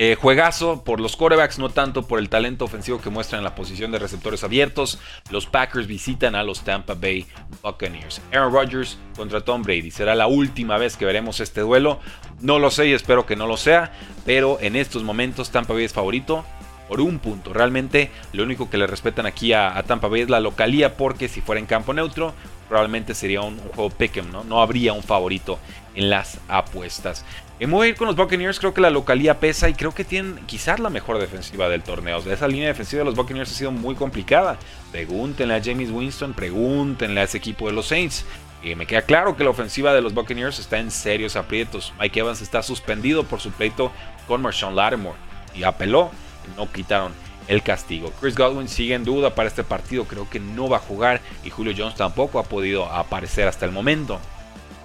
Eh, 0.00 0.14
juegazo 0.14 0.84
por 0.84 1.00
los 1.00 1.16
quarterbacks, 1.16 1.58
no 1.58 1.70
tanto 1.70 2.06
por 2.06 2.20
el 2.20 2.28
talento 2.28 2.64
ofensivo 2.64 3.00
que 3.00 3.10
muestran 3.10 3.40
en 3.40 3.44
la 3.44 3.56
posición 3.56 3.90
de 3.90 3.98
receptores 3.98 4.44
abiertos. 4.44 5.00
Los 5.28 5.46
Packers 5.46 5.88
visitan 5.88 6.36
a 6.36 6.44
los 6.44 6.62
Tampa 6.62 6.94
Bay 6.94 7.26
Buccaneers. 7.64 8.22
Aaron 8.32 8.52
Rodgers 8.52 8.96
contra 9.16 9.40
Tom 9.40 9.64
Brady. 9.64 9.90
Será 9.90 10.14
la 10.14 10.28
última 10.28 10.78
vez 10.78 10.96
que 10.96 11.04
veremos 11.04 11.40
este 11.40 11.62
duelo. 11.62 11.98
No 12.40 12.60
lo 12.60 12.70
sé 12.70 12.86
y 12.86 12.92
espero 12.92 13.26
que 13.26 13.34
no 13.34 13.48
lo 13.48 13.56
sea. 13.56 13.90
Pero 14.24 14.58
en 14.60 14.76
estos 14.76 15.02
momentos 15.02 15.50
Tampa 15.50 15.74
Bay 15.74 15.82
es 15.82 15.92
favorito 15.92 16.44
por 16.86 17.00
un 17.00 17.18
punto. 17.18 17.52
Realmente 17.52 18.12
lo 18.32 18.44
único 18.44 18.70
que 18.70 18.78
le 18.78 18.86
respetan 18.86 19.26
aquí 19.26 19.52
a, 19.52 19.82
Tampa 19.82 20.06
Bay 20.06 20.22
es 20.22 20.30
la 20.30 20.38
localía 20.38 20.96
porque 20.96 21.28
si 21.28 21.40
fuera 21.40 21.58
en 21.58 21.66
campo 21.66 21.92
neutro 21.92 22.34
probablemente 22.68 23.14
sería 23.14 23.40
un, 23.40 23.58
juego 23.58 23.90
pick'em, 23.90 24.30
¿no? 24.30 24.44
No 24.44 24.60
habría 24.60 24.92
un 24.92 25.02
favorito 25.02 25.58
en 25.94 26.10
las 26.10 26.38
apuestas. 26.48 27.24
Me 27.60 27.66
voy 27.66 27.88
a 27.88 27.90
ir 27.90 27.96
con 27.96 28.06
los 28.06 28.14
Buccaneers, 28.14 28.60
creo 28.60 28.72
que 28.72 28.80
la 28.80 28.90
localía 28.90 29.40
pesa 29.40 29.68
y 29.68 29.74
creo 29.74 29.92
que 29.92 30.04
tienen 30.04 30.38
quizás 30.46 30.78
la 30.78 30.90
mejor 30.90 31.18
defensiva 31.18 31.68
del 31.68 31.82
torneo. 31.82 32.18
esa 32.18 32.46
línea 32.46 32.68
defensiva 32.68 33.00
de 33.00 33.06
los 33.06 33.16
Buccaneers 33.16 33.50
ha 33.50 33.54
sido 33.54 33.72
muy 33.72 33.96
complicada. 33.96 34.58
Pregúntenle 34.92 35.54
a 35.54 35.62
James 35.62 35.90
Winston, 35.90 36.34
pregúntenle 36.34 37.20
a 37.20 37.24
ese 37.24 37.38
equipo 37.38 37.66
de 37.66 37.72
los 37.72 37.86
Saints. 37.86 38.24
Y 38.62 38.74
me 38.74 38.86
queda 38.86 39.02
claro 39.02 39.36
que 39.36 39.44
la 39.44 39.50
ofensiva 39.50 39.92
de 39.92 40.02
los 40.02 40.14
Buccaneers 40.14 40.58
está 40.60 40.78
en 40.78 40.90
serios 40.90 41.34
aprietos. 41.34 41.92
Mike 41.98 42.20
Evans 42.20 42.42
está 42.42 42.62
suspendido 42.62 43.24
por 43.24 43.40
su 43.40 43.50
pleito 43.50 43.90
con 44.28 44.40
Marshawn 44.42 44.76
Lattimore 44.76 45.16
y 45.54 45.64
apeló 45.64 46.10
no 46.56 46.70
quitaron 46.70 47.12
el 47.48 47.62
castigo. 47.62 48.12
Chris 48.20 48.36
Godwin 48.36 48.68
sigue 48.68 48.94
en 48.94 49.04
duda 49.04 49.34
para 49.34 49.48
este 49.48 49.64
partido, 49.64 50.04
creo 50.04 50.28
que 50.28 50.38
no 50.38 50.68
va 50.68 50.76
a 50.76 50.80
jugar 50.80 51.20
y 51.44 51.50
Julio 51.50 51.74
Jones 51.76 51.96
tampoco 51.96 52.38
ha 52.38 52.44
podido 52.44 52.86
aparecer 52.86 53.48
hasta 53.48 53.64
el 53.64 53.72
momento. 53.72 54.20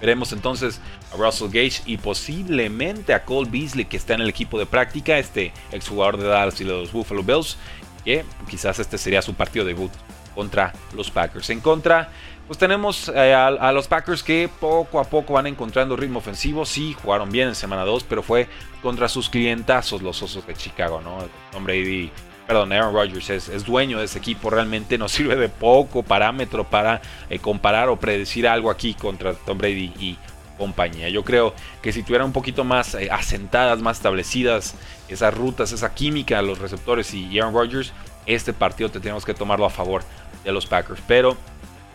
Veremos 0.00 0.32
entonces 0.32 0.80
a 1.12 1.16
Russell 1.16 1.48
Gage 1.48 1.82
y 1.86 1.98
posiblemente 1.98 3.14
a 3.14 3.24
Cole 3.24 3.48
Beasley 3.50 3.84
que 3.84 3.96
está 3.96 4.14
en 4.14 4.22
el 4.22 4.28
equipo 4.28 4.58
de 4.58 4.66
práctica, 4.66 5.18
este 5.18 5.52
exjugador 5.72 6.16
de 6.16 6.26
Dallas 6.26 6.60
y 6.60 6.64
de 6.64 6.70
los 6.70 6.92
Buffalo 6.92 7.22
Bills, 7.22 7.56
que 8.04 8.24
quizás 8.48 8.78
este 8.78 8.98
sería 8.98 9.22
su 9.22 9.34
partido 9.34 9.64
debut 9.64 9.92
contra 10.34 10.72
los 10.94 11.10
Packers. 11.10 11.48
En 11.50 11.60
contra, 11.60 12.10
pues 12.46 12.58
tenemos 12.58 13.10
eh, 13.14 13.32
a, 13.32 13.72
los 13.72 13.88
Packers 13.88 14.22
que 14.22 14.50
poco 14.60 15.00
a 15.00 15.04
poco 15.04 15.34
van 15.34 15.46
encontrando 15.46 15.96
ritmo 15.96 16.18
ofensivo. 16.18 16.66
Sí, 16.66 16.94
jugaron 17.02 17.30
bien 17.30 17.48
en 17.48 17.54
semana 17.54 17.84
2, 17.84 18.04
pero 18.04 18.22
fue 18.22 18.48
contra 18.82 19.08
sus 19.08 19.30
clientazos, 19.30 20.02
los 20.02 20.20
Osos 20.22 20.46
de 20.46 20.54
Chicago, 20.54 21.00
¿no? 21.00 21.18
Tom 21.52 21.64
Brady 21.64 22.10
perdón, 22.46 22.72
Aaron 22.72 22.94
Rodgers 22.94 23.30
es, 23.30 23.64
dueño 23.64 23.98
de 23.98 24.04
ese 24.04 24.18
equipo, 24.18 24.50
realmente 24.50 24.98
nos 24.98 25.12
sirve 25.12 25.36
de 25.36 25.48
poco 25.48 26.02
parámetro 26.02 26.64
para 26.64 27.00
eh, 27.30 27.38
comparar 27.38 27.88
o 27.88 27.96
predecir 27.96 28.46
algo 28.46 28.70
aquí 28.70 28.94
contra 28.94 29.34
Tom 29.34 29.58
Brady 29.58 29.92
y 29.98 30.18
compañía. 30.58 31.08
Yo 31.08 31.24
creo 31.24 31.54
que 31.82 31.92
si 31.92 32.02
tuviera 32.02 32.24
un 32.24 32.32
poquito 32.32 32.64
más 32.64 32.94
eh, 32.94 33.08
asentadas, 33.10 33.80
más 33.80 33.96
establecidas 33.96 34.74
esas 35.08 35.34
rutas, 35.34 35.72
esa 35.72 35.94
química, 35.94 36.40
los 36.42 36.58
receptores 36.58 37.12
y 37.14 37.38
Aaron 37.38 37.54
Rodgers, 37.54 37.92
este 38.26 38.52
partido 38.52 38.90
tendríamos 38.90 39.24
que 39.24 39.34
tomarlo 39.34 39.66
a 39.66 39.70
favor 39.70 40.02
de 40.44 40.52
los 40.52 40.66
Packers. 40.66 41.00
Pero 41.06 41.36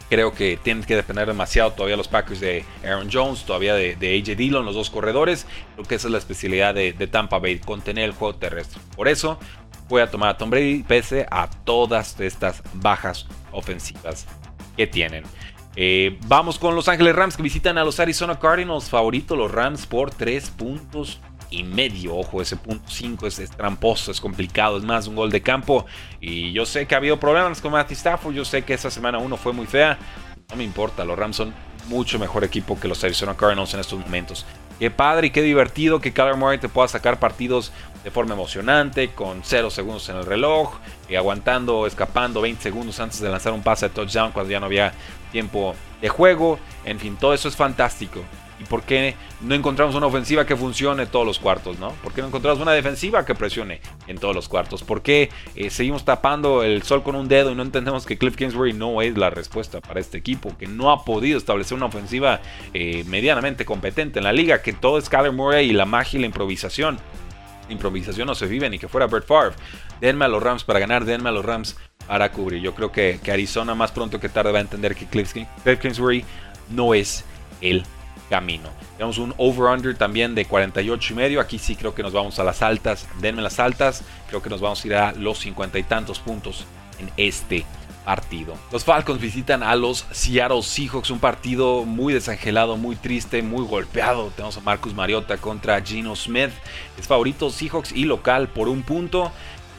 creo 0.10 0.34
que 0.34 0.58
tienen 0.62 0.84
que 0.84 0.96
depender 0.96 1.28
demasiado 1.28 1.72
todavía 1.72 1.96
los 1.96 2.08
Packers 2.08 2.40
de 2.40 2.66
Aaron 2.84 3.10
Jones, 3.12 3.46
todavía 3.46 3.76
de, 3.76 3.94
AJ 3.94 4.36
Dillon, 4.36 4.66
los 4.66 4.76
dos 4.76 4.90
corredores. 4.90 5.46
Creo 5.76 5.88
que 5.88 5.96
esa 5.96 6.08
es 6.08 6.12
la 6.12 6.18
especialidad 6.18 6.74
de, 6.74 6.94
de 6.94 7.08
Tampa 7.08 7.40
Bay, 7.40 7.60
contener 7.60 8.06
el 8.06 8.12
juego 8.12 8.36
terrestre. 8.36 8.82
Por 8.96 9.08
eso 9.08 9.40
voy 9.90 10.02
a 10.02 10.10
tomar 10.10 10.30
a 10.30 10.38
Tom 10.38 10.50
Brady 10.50 10.84
pese 10.84 11.26
a 11.30 11.50
todas 11.50 12.20
estas 12.20 12.64
bajas 12.74 13.28
ofensivas 13.52 14.26
que 14.78 14.88
tienen. 14.88 15.24
Eh, 15.76 16.18
vamos 16.28 16.60
con 16.60 16.76
Los 16.76 16.88
Ángeles 16.88 17.16
Rams 17.16 17.36
que 17.36 17.44
visitan 17.44 17.78
a 17.78 17.84
los 17.84 18.00
Arizona 18.00 18.40
Cardinals. 18.40 18.90
Favorito 18.90 19.36
los 19.36 19.52
Rams 19.52 19.86
por 19.86 20.12
3 20.12 20.50
puntos 20.52 21.20
y 21.50 21.64
medio. 21.64 22.16
Ojo, 22.16 22.42
ese 22.42 22.56
punto 22.56 22.90
5 22.90 23.28
es, 23.28 23.50
tramposo, 23.52 24.12
es 24.12 24.22
complicado, 24.22 24.78
es 24.78 24.84
más 24.84 25.08
un 25.08 25.16
gol 25.16 25.32
de 25.32 25.42
campo. 25.42 25.86
Y 26.20 26.52
yo 26.52 26.66
sé 26.66 26.86
que 26.86 26.96
ha 26.96 26.98
habido 26.98 27.20
problemas 27.20 27.62
con 27.62 27.72
Matty 27.72 27.94
Stafford. 27.94 28.34
Yo 28.34 28.46
sé 28.46 28.64
que 28.64 28.74
esa 28.74 28.92
semana 28.92 29.18
1 29.18 29.38
fue 29.38 29.54
muy 29.54 29.66
fea. 29.66 29.98
No 30.50 30.56
me 30.56 30.64
importa, 30.64 31.06
los 31.06 31.18
Rams 31.18 31.36
son 31.36 31.54
mucho 31.88 32.20
mejor 32.20 32.44
equipo 32.44 32.80
que 32.80 32.88
los 32.88 33.04
Arizona 33.04 33.36
Cardinals 33.36 33.74
en 33.74 33.80
estos 33.80 34.00
momentos. 34.00 34.46
Qué 34.80 34.90
padre 34.90 35.28
y 35.28 35.30
qué 35.32 35.42
divertido 35.42 36.00
que 36.00 36.14
Kyler 36.14 36.36
Murray 36.36 36.58
te 36.58 36.70
pueda 36.70 36.88
sacar 36.88 37.20
partidos 37.20 37.74
de 38.04 38.12
forma 38.12 38.34
emocionante, 38.34 39.10
con 39.10 39.42
0 39.44 39.70
segundos 39.70 40.08
en 40.10 40.18
el 40.18 40.26
reloj, 40.26 40.76
y 41.10 41.16
aguantando, 41.16 41.86
escapando 41.86 42.42
20 42.42 42.62
segundos 42.62 43.00
antes 43.00 43.20
de 43.20 43.30
lanzar 43.30 43.54
un 43.54 43.64
pase 43.64 43.90
de 43.90 43.96
touchdown 43.96 44.32
cuando 44.32 44.52
ya 44.52 44.60
no 44.60 44.68
había 44.68 44.94
tiempo 45.32 45.76
de 46.02 46.10
juego. 46.10 46.60
En 46.86 47.00
fin, 47.00 47.18
todo 47.18 47.34
eso 47.34 47.48
es 47.48 47.56
fantástico. 47.56 48.22
¿Y 48.60 48.66
por 48.66 48.84
qué 48.84 49.16
no 49.40 49.56
encontramos 49.56 49.96
una 49.96 50.08
ofensiva 50.08 50.46
que 50.46 50.56
funcione 50.56 51.06
todos 51.06 51.26
los 51.26 51.40
cuartos? 51.40 51.80
¿no? 51.80 51.92
¿Por 52.04 52.14
qué 52.14 52.22
no 52.22 52.28
encontramos 52.28 52.60
una 52.60 52.74
defensiva 52.74 53.26
que 53.26 53.34
presione 53.34 53.80
en 54.08 54.18
todos 54.18 54.36
los 54.36 54.50
cuartos? 54.50 54.84
¿Por 54.84 55.02
qué 55.02 55.30
eh, 55.56 55.70
seguimos 55.70 56.04
tapando 56.04 56.64
el 56.64 56.84
sol 56.84 57.02
con 57.02 57.16
un 57.16 57.30
dedo 57.30 57.52
y 57.52 57.56
no 57.56 57.64
entendemos 57.64 58.06
que 58.06 58.18
Cliff 58.18 58.36
Kingsbury 58.36 58.74
no 58.74 59.02
es 59.02 59.18
la 59.18 59.30
respuesta 59.30 59.80
para 59.80 60.02
este 60.02 60.18
equipo? 60.18 60.58
Que 60.58 60.68
no 60.68 60.92
ha 60.92 61.06
podido 61.06 61.38
establecer 61.38 61.78
una 61.78 61.86
ofensiva 61.86 62.42
eh, 62.74 63.06
medianamente 63.08 63.64
competente 63.64 64.20
en 64.20 64.26
la 64.26 64.34
liga, 64.34 64.62
que 64.62 64.74
todo 64.74 64.98
es 64.98 65.08
Kyler 65.08 65.32
Murray 65.32 65.70
y 65.70 65.74
la 65.74 65.86
magia 65.86 66.18
y 66.18 66.22
la 66.22 66.28
improvisación. 66.28 67.00
Improvisación 67.70 68.28
no 68.28 68.36
se 68.36 68.48
vive 68.48 68.70
ni 68.70 68.80
que 68.80 68.88
fuera 68.88 69.08
Brett 69.08 69.26
Favre. 69.26 69.56
Denme 70.02 70.26
a 70.26 70.28
los 70.28 70.42
Rams 70.42 70.64
para 70.64 70.80
ganar, 70.80 71.06
denme 71.06 71.30
a 71.30 71.32
los 71.32 71.46
Rams 71.46 71.78
para 72.08 72.32
cubrir. 72.32 72.62
Yo 72.62 72.74
creo 72.74 72.92
que, 72.92 73.20
Arizona 73.32 73.76
más 73.76 73.92
pronto 73.92 74.20
que 74.20 74.30
tarde 74.30 74.52
va 74.52 74.60
a 74.60 74.62
entender 74.62 74.96
que 74.96 75.06
Cliff 75.06 75.34
Kingsbury 75.34 76.26
no 76.70 76.94
es 76.94 77.24
el 77.62 77.84
camino. 78.30 78.70
Tenemos 78.98 79.18
un 79.18 79.34
over-under 79.38 79.96
también 79.96 80.36
de 80.36 80.46
48 80.46 81.14
y 81.14 81.16
medio. 81.16 81.42
Aquí 81.42 81.58
sí 81.60 81.76
creo 81.76 81.96
que 81.96 82.04
nos 82.04 82.14
vamos 82.14 82.40
a 82.40 82.44
las 82.44 82.62
altas. 82.62 83.08
Denme 83.22 83.42
las 83.42 83.60
altas. 83.60 84.04
Creo 84.28 84.42
que 84.42 84.50
nos 84.50 84.62
vamos 84.62 84.84
a 84.84 84.88
ir 84.88 84.96
a 84.96 85.12
los 85.14 85.40
50 85.40 85.80
y 85.80 85.84
tantos 85.84 86.20
puntos 86.20 86.66
en 87.00 87.10
este 87.18 87.66
Los 88.72 88.84
Falcons 88.84 89.22
visitan 89.22 89.62
a 89.62 89.76
los 89.76 90.06
Seattle 90.12 90.64
Seahawks. 90.64 91.12
Un 91.12 91.20
partido 91.20 91.86
muy 91.86 92.14
desangelado, 92.14 92.76
muy 92.76 92.96
triste, 92.96 93.42
muy 93.42 93.66
golpeado. 93.66 94.32
Tenemos 94.36 94.58
a 94.58 94.62
Marcus 94.62 94.94
Mariota 94.94 95.38
contra 95.38 95.82
Gino 95.82 96.16
Smith. 96.16 96.50
Es 96.98 97.08
favorito 97.08 97.50
Seahawks 97.52 97.92
y 97.92 98.06
local 98.06 98.48
por 98.48 98.68
un 98.68 98.82
punto. 98.82 99.32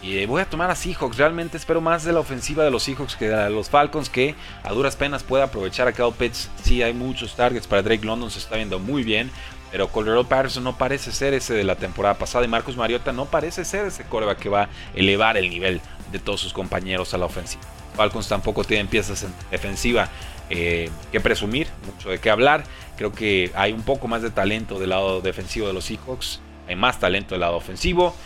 Y 0.02 0.18
eh, 0.18 0.26
voy 0.26 0.40
a 0.40 0.48
tomar 0.48 0.70
a 0.70 0.76
Seahawks. 0.76 1.16
Realmente 1.16 1.56
espero 1.56 1.80
más 1.80 2.04
de 2.04 2.12
la 2.12 2.20
ofensiva 2.20 2.64
de 2.64 2.70
los 2.70 2.84
Seahawks 2.84 3.16
que 3.16 3.28
de 3.28 3.50
los 3.50 3.68
Falcons, 3.68 4.08
que 4.08 4.34
a 4.62 4.72
duras 4.72 4.96
penas 4.96 5.22
pueda 5.22 5.44
aprovechar 5.44 5.88
a 5.88 5.92
Kyle 5.92 6.12
Pitts. 6.16 6.48
Sí, 6.62 6.82
hay 6.82 6.94
muchos 6.94 7.34
targets 7.34 7.66
para 7.66 7.82
Drake 7.82 8.06
London, 8.06 8.30
se 8.30 8.38
está 8.38 8.56
viendo 8.56 8.78
muy 8.78 9.02
bien. 9.02 9.30
Pero 9.72 9.88
Colorado 9.88 10.24
Patterson 10.24 10.64
no 10.64 10.76
parece 10.76 11.12
ser 11.12 11.34
ese 11.34 11.54
de 11.54 11.64
la 11.64 11.76
temporada 11.76 12.14
pasada. 12.14 12.44
Y 12.44 12.48
Marcus 12.48 12.76
Mariota 12.76 13.12
no 13.12 13.26
parece 13.26 13.64
ser 13.64 13.86
ese 13.86 14.04
coreback 14.04 14.38
que 14.38 14.48
va 14.48 14.62
a 14.62 14.68
elevar 14.94 15.36
el 15.36 15.50
nivel 15.50 15.80
de 16.12 16.18
todos 16.18 16.40
sus 16.40 16.52
compañeros 16.52 17.12
a 17.14 17.18
la 17.18 17.26
ofensiva. 17.26 17.62
Falcons 18.00 18.28
tampoco 18.28 18.64
tienen 18.64 18.86
piezas 18.86 19.24
en 19.24 19.34
defensiva 19.50 20.08
eh, 20.48 20.88
que 21.12 21.20
presumir, 21.20 21.66
mucho 21.84 22.08
de 22.08 22.18
qué 22.18 22.30
hablar. 22.30 22.64
Creo 22.96 23.12
que 23.12 23.52
hay 23.54 23.74
un 23.74 23.82
poco 23.82 24.08
más 24.08 24.22
de 24.22 24.30
talento 24.30 24.78
del 24.78 24.88
lado 24.88 25.20
defensivo 25.20 25.66
de 25.66 25.74
los 25.74 25.84
Seahawks. 25.84 26.40
Hay 26.66 26.76
más 26.76 26.98
talento 26.98 27.34
del 27.34 27.40
lado 27.40 27.56
ofensivo. 27.56 28.16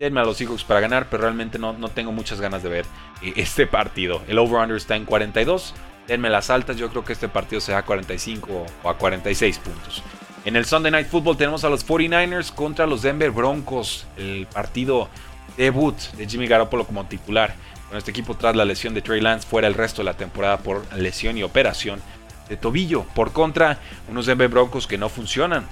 Denme 0.00 0.18
a 0.18 0.24
los 0.24 0.36
Seahawks 0.36 0.64
para 0.64 0.80
ganar, 0.80 1.06
pero 1.08 1.22
realmente 1.22 1.60
no, 1.60 1.74
no 1.74 1.90
tengo 1.90 2.10
muchas 2.10 2.40
ganas 2.40 2.64
de 2.64 2.70
ver 2.70 2.86
eh, 3.22 3.34
este 3.36 3.68
partido. 3.68 4.20
El 4.26 4.36
over-under 4.40 4.76
está 4.76 4.96
en 4.96 5.04
42. 5.04 5.74
Denme 6.08 6.28
las 6.28 6.50
altas, 6.50 6.76
yo 6.76 6.88
creo 6.90 7.04
que 7.04 7.12
este 7.12 7.28
partido 7.28 7.60
sea 7.60 7.78
a 7.78 7.84
45 7.84 8.66
o 8.82 8.90
a 8.90 8.98
46 8.98 9.58
puntos. 9.60 10.02
En 10.44 10.56
el 10.56 10.64
Sunday 10.64 10.90
Night 10.90 11.06
Football 11.06 11.36
tenemos 11.36 11.62
a 11.62 11.68
los 11.68 11.86
49ers 11.86 12.52
contra 12.52 12.84
los 12.84 13.02
Denver 13.02 13.30
Broncos. 13.30 14.08
El 14.16 14.48
partido 14.48 15.08
debut 15.56 15.96
de 16.16 16.26
Jimmy 16.26 16.48
Garoppolo 16.48 16.84
como 16.84 17.04
titular. 17.04 17.54
Con 17.90 17.98
este 17.98 18.12
equipo 18.12 18.36
tras 18.36 18.54
la 18.54 18.64
lesión 18.64 18.94
de 18.94 19.02
Trey 19.02 19.20
Lance 19.20 19.48
fuera 19.48 19.66
el 19.66 19.74
resto 19.74 20.02
de 20.02 20.04
la 20.04 20.16
temporada 20.16 20.58
por 20.58 20.86
lesión 20.96 21.36
y 21.36 21.42
operación. 21.42 22.00
de 22.48 22.56
tobillo. 22.56 23.04
Por 23.14 23.32
contra, 23.32 23.78
unos 24.08 24.26
Denver 24.26 24.48
Broncos 24.48 24.88
que 24.88 24.98
no 24.98 25.08
funcionan. 25.08 25.68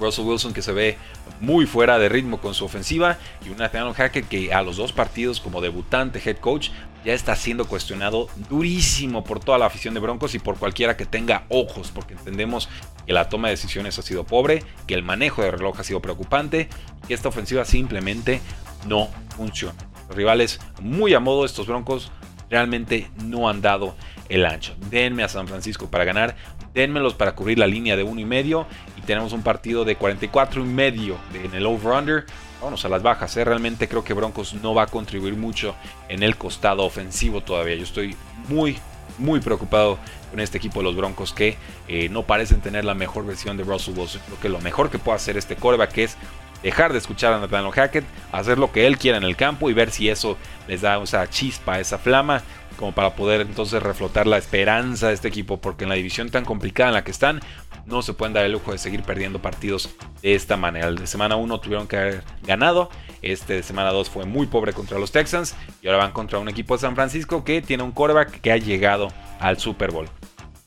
Russell 0.00 0.24
Wilson 0.24 0.52
que 0.52 0.62
se 0.62 0.72
ve 0.72 0.98
muy 1.40 1.66
fuera 1.66 1.98
de 1.98 2.08
ritmo 2.08 2.40
con 2.40 2.54
su 2.54 2.64
ofensiva 2.64 3.18
y 3.44 3.50
un 3.50 3.58
Nathaniel 3.58 3.94
Hackett 3.94 4.28
que 4.28 4.52
a 4.52 4.62
los 4.62 4.76
dos 4.76 4.92
partidos 4.92 5.40
como 5.40 5.60
debutante 5.60 6.20
head 6.24 6.36
coach 6.38 6.70
ya 7.04 7.12
está 7.12 7.36
siendo 7.36 7.66
cuestionado 7.66 8.28
durísimo 8.50 9.24
por 9.24 9.40
toda 9.40 9.58
la 9.58 9.66
afición 9.66 9.94
de 9.94 10.00
Broncos 10.00 10.34
y 10.34 10.38
por 10.38 10.58
cualquiera 10.58 10.96
que 10.96 11.06
tenga 11.06 11.44
ojos 11.48 11.90
porque 11.94 12.14
entendemos 12.14 12.68
que 13.06 13.12
la 13.12 13.28
toma 13.28 13.48
de 13.48 13.52
decisiones 13.54 13.98
ha 13.98 14.02
sido 14.02 14.24
pobre, 14.24 14.64
que 14.86 14.94
el 14.94 15.02
manejo 15.02 15.42
de 15.42 15.50
reloj 15.50 15.80
ha 15.80 15.84
sido 15.84 16.00
preocupante 16.00 16.68
y 17.04 17.08
que 17.08 17.14
esta 17.14 17.28
ofensiva 17.28 17.64
simplemente 17.64 18.40
no 18.86 19.08
funciona. 19.36 19.95
Rivales 20.10 20.60
muy 20.80 21.14
a 21.14 21.20
modo 21.20 21.44
estos 21.44 21.66
Broncos 21.66 22.10
realmente 22.50 23.10
no 23.24 23.48
han 23.48 23.60
dado 23.60 23.94
el 24.28 24.44
ancho. 24.46 24.74
Denme 24.90 25.22
a 25.22 25.28
San 25.28 25.48
Francisco 25.48 25.90
para 25.90 26.04
ganar, 26.04 26.36
denmelos 26.74 27.14
para 27.14 27.34
cubrir 27.34 27.58
la 27.58 27.66
línea 27.66 27.96
de 27.96 28.02
uno 28.02 28.20
y 28.20 28.24
medio 28.24 28.66
y 28.96 29.02
tenemos 29.02 29.32
un 29.32 29.42
partido 29.42 29.84
de 29.84 29.96
44 29.96 30.62
y 30.62 30.66
medio 30.66 31.16
en 31.34 31.54
el 31.54 31.66
over-under. 31.66 32.26
Vamos 32.62 32.84
a 32.84 32.88
las 32.88 33.02
bajas, 33.02 33.36
¿eh? 33.36 33.44
realmente 33.44 33.88
creo 33.88 34.02
que 34.02 34.14
Broncos 34.14 34.54
no 34.54 34.74
va 34.74 34.82
a 34.82 34.86
contribuir 34.86 35.34
mucho 35.36 35.74
en 36.08 36.22
el 36.22 36.36
costado 36.36 36.84
ofensivo 36.84 37.42
todavía. 37.42 37.76
Yo 37.76 37.84
estoy 37.84 38.16
muy, 38.48 38.78
muy 39.18 39.40
preocupado 39.40 39.98
con 40.30 40.40
este 40.40 40.58
equipo 40.58 40.80
de 40.80 40.84
los 40.84 40.96
Broncos 40.96 41.32
que 41.32 41.56
eh, 41.86 42.08
no 42.08 42.22
parecen 42.22 42.60
tener 42.60 42.84
la 42.84 42.94
mejor 42.94 43.26
versión 43.26 43.56
de 43.56 43.64
Russell 43.64 43.96
Wilson. 43.96 44.22
Creo 44.26 44.40
que 44.40 44.48
lo 44.48 44.60
mejor 44.60 44.90
que 44.90 44.98
puede 44.98 45.16
hacer 45.16 45.36
este 45.36 45.56
coreback 45.56 45.98
es 45.98 46.16
dejar 46.62 46.92
de 46.92 46.98
escuchar 46.98 47.32
a 47.32 47.40
Nathaniel 47.40 47.72
Hackett, 47.72 48.04
hacer 48.32 48.58
lo 48.58 48.72
que 48.72 48.86
él 48.86 48.98
quiera 48.98 49.18
en 49.18 49.24
el 49.24 49.36
campo 49.36 49.70
y 49.70 49.74
ver 49.74 49.90
si 49.90 50.08
eso 50.08 50.36
les 50.68 50.80
da 50.80 51.02
esa 51.02 51.28
chispa, 51.28 51.80
esa 51.80 51.98
flama, 51.98 52.42
como 52.76 52.92
para 52.92 53.14
poder 53.14 53.40
entonces 53.40 53.82
reflotar 53.82 54.26
la 54.26 54.36
esperanza 54.36 55.08
de 55.08 55.14
este 55.14 55.28
equipo, 55.28 55.58
porque 55.58 55.84
en 55.84 55.90
la 55.90 55.96
división 55.96 56.30
tan 56.30 56.44
complicada 56.44 56.90
en 56.90 56.94
la 56.94 57.04
que 57.04 57.10
están, 57.10 57.40
no 57.86 58.02
se 58.02 58.12
pueden 58.12 58.34
dar 58.34 58.44
el 58.44 58.52
lujo 58.52 58.72
de 58.72 58.78
seguir 58.78 59.02
perdiendo 59.02 59.40
partidos 59.40 59.90
de 60.22 60.34
esta 60.34 60.56
manera. 60.56 60.88
El 60.88 60.98
de 60.98 61.06
semana 61.06 61.36
1 61.36 61.60
tuvieron 61.60 61.86
que 61.86 61.96
haber 61.96 62.24
ganado, 62.42 62.90
este 63.22 63.54
de 63.54 63.62
semana 63.62 63.92
2 63.92 64.10
fue 64.10 64.24
muy 64.24 64.46
pobre 64.46 64.72
contra 64.72 64.98
los 64.98 65.12
Texans 65.12 65.54
y 65.82 65.86
ahora 65.86 65.98
van 65.98 66.12
contra 66.12 66.38
un 66.38 66.48
equipo 66.48 66.74
de 66.74 66.80
San 66.80 66.94
Francisco 66.94 67.44
que 67.44 67.62
tiene 67.62 67.82
un 67.82 67.92
quarterback 67.92 68.40
que 68.40 68.52
ha 68.52 68.56
llegado 68.56 69.12
al 69.40 69.58
Super 69.58 69.90
Bowl. 69.92 70.08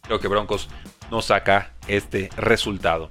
Creo 0.01 0.19
que 0.19 0.27
Broncos 0.27 0.69
no 1.11 1.21
saca 1.21 1.71
este 1.87 2.29
resultado. 2.37 3.09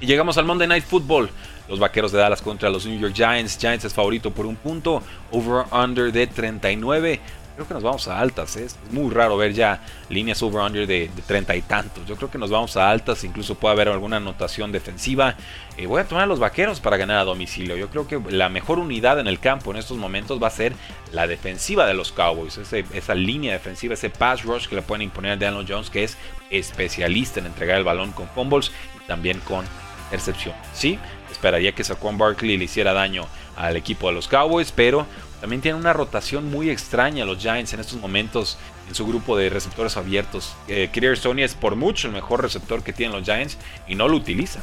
Y 0.00 0.06
llegamos 0.06 0.36
al 0.36 0.44
Monday 0.44 0.68
Night 0.68 0.84
Football. 0.84 1.30
Los 1.68 1.78
vaqueros 1.78 2.12
de 2.12 2.18
Dallas 2.18 2.42
contra 2.42 2.70
los 2.70 2.86
New 2.86 2.98
York 2.98 3.14
Giants. 3.14 3.58
Giants 3.58 3.84
es 3.84 3.94
favorito 3.94 4.30
por 4.30 4.46
un 4.46 4.56
punto. 4.56 5.02
Over-under 5.32 6.12
de 6.12 6.26
39. 6.26 7.20
Creo 7.56 7.66
que 7.66 7.72
nos 7.72 7.82
vamos 7.82 8.06
a 8.06 8.20
altas. 8.20 8.54
¿eh? 8.56 8.66
Es 8.66 8.76
muy 8.90 9.12
raro 9.12 9.38
ver 9.38 9.54
ya 9.54 9.80
líneas 10.10 10.42
over-under 10.42 10.86
de, 10.86 11.10
treinta 11.26 11.56
y 11.56 11.62
tantos. 11.62 12.06
Yo 12.06 12.14
creo 12.16 12.30
que 12.30 12.36
nos 12.36 12.50
vamos 12.50 12.76
a 12.76 12.90
altas. 12.90 13.24
Incluso 13.24 13.54
puede 13.54 13.72
haber 13.72 13.88
alguna 13.88 14.18
anotación 14.18 14.72
defensiva. 14.72 15.36
Eh, 15.78 15.86
voy 15.86 16.02
a 16.02 16.04
tomar 16.04 16.24
a 16.24 16.26
los 16.26 16.38
vaqueros 16.38 16.80
para 16.80 16.98
ganar 16.98 17.16
a 17.16 17.24
domicilio. 17.24 17.76
Yo 17.76 17.88
creo 17.88 18.06
que 18.06 18.20
la 18.28 18.50
mejor 18.50 18.78
unidad 18.78 19.18
en 19.18 19.26
el 19.26 19.40
campo 19.40 19.70
en 19.70 19.78
estos 19.78 19.96
momentos 19.96 20.40
va 20.40 20.48
a 20.48 20.50
ser 20.50 20.74
la 21.12 21.26
defensiva 21.26 21.86
de 21.86 21.94
los 21.94 22.12
Cowboys. 22.12 22.58
esa 22.58 23.14
línea 23.14 23.54
defensiva, 23.54 23.94
ese 23.94 24.10
pass 24.10 24.44
rush 24.44 24.68
que 24.68 24.76
le 24.76 24.82
pueden 24.82 25.02
imponer 25.02 25.32
a 25.32 25.36
Daniel 25.36 25.64
Jones, 25.66 25.88
que 25.88 26.04
es 26.04 26.18
especialista 26.50 27.40
en 27.40 27.46
entregar 27.46 27.78
el 27.78 27.84
balón 27.84 28.12
con 28.12 28.28
fumbles 28.28 28.70
y 29.02 29.06
también 29.06 29.40
con 29.40 29.64
intercepción. 30.06 30.54
Sí, 30.74 30.98
esperaría 31.30 31.72
que 31.72 31.84
Saquon 31.84 32.18
Barkley 32.18 32.56
le 32.56 32.64
hiciera 32.64 32.92
daño 32.92 33.26
al 33.56 33.76
equipo 33.76 34.08
de 34.08 34.14
los 34.14 34.28
Cowboys, 34.28 34.72
pero 34.72 35.06
también 35.40 35.60
tiene 35.60 35.78
una 35.78 35.92
rotación 35.92 36.50
muy 36.50 36.70
extraña 36.70 37.24
los 37.24 37.38
Giants 37.38 37.72
en 37.74 37.80
estos 37.80 38.00
momentos 38.00 38.58
en 38.88 38.94
su 38.94 39.06
grupo 39.06 39.36
de 39.36 39.50
receptores 39.50 39.96
abiertos. 39.96 40.54
Eh, 40.68 40.90
Stoney 41.16 41.44
es 41.44 41.54
por 41.54 41.76
mucho 41.76 42.08
el 42.08 42.14
mejor 42.14 42.42
receptor 42.42 42.82
que 42.82 42.92
tienen 42.92 43.16
los 43.16 43.24
Giants 43.24 43.58
y 43.86 43.94
no 43.94 44.08
lo 44.08 44.16
utilizan 44.16 44.62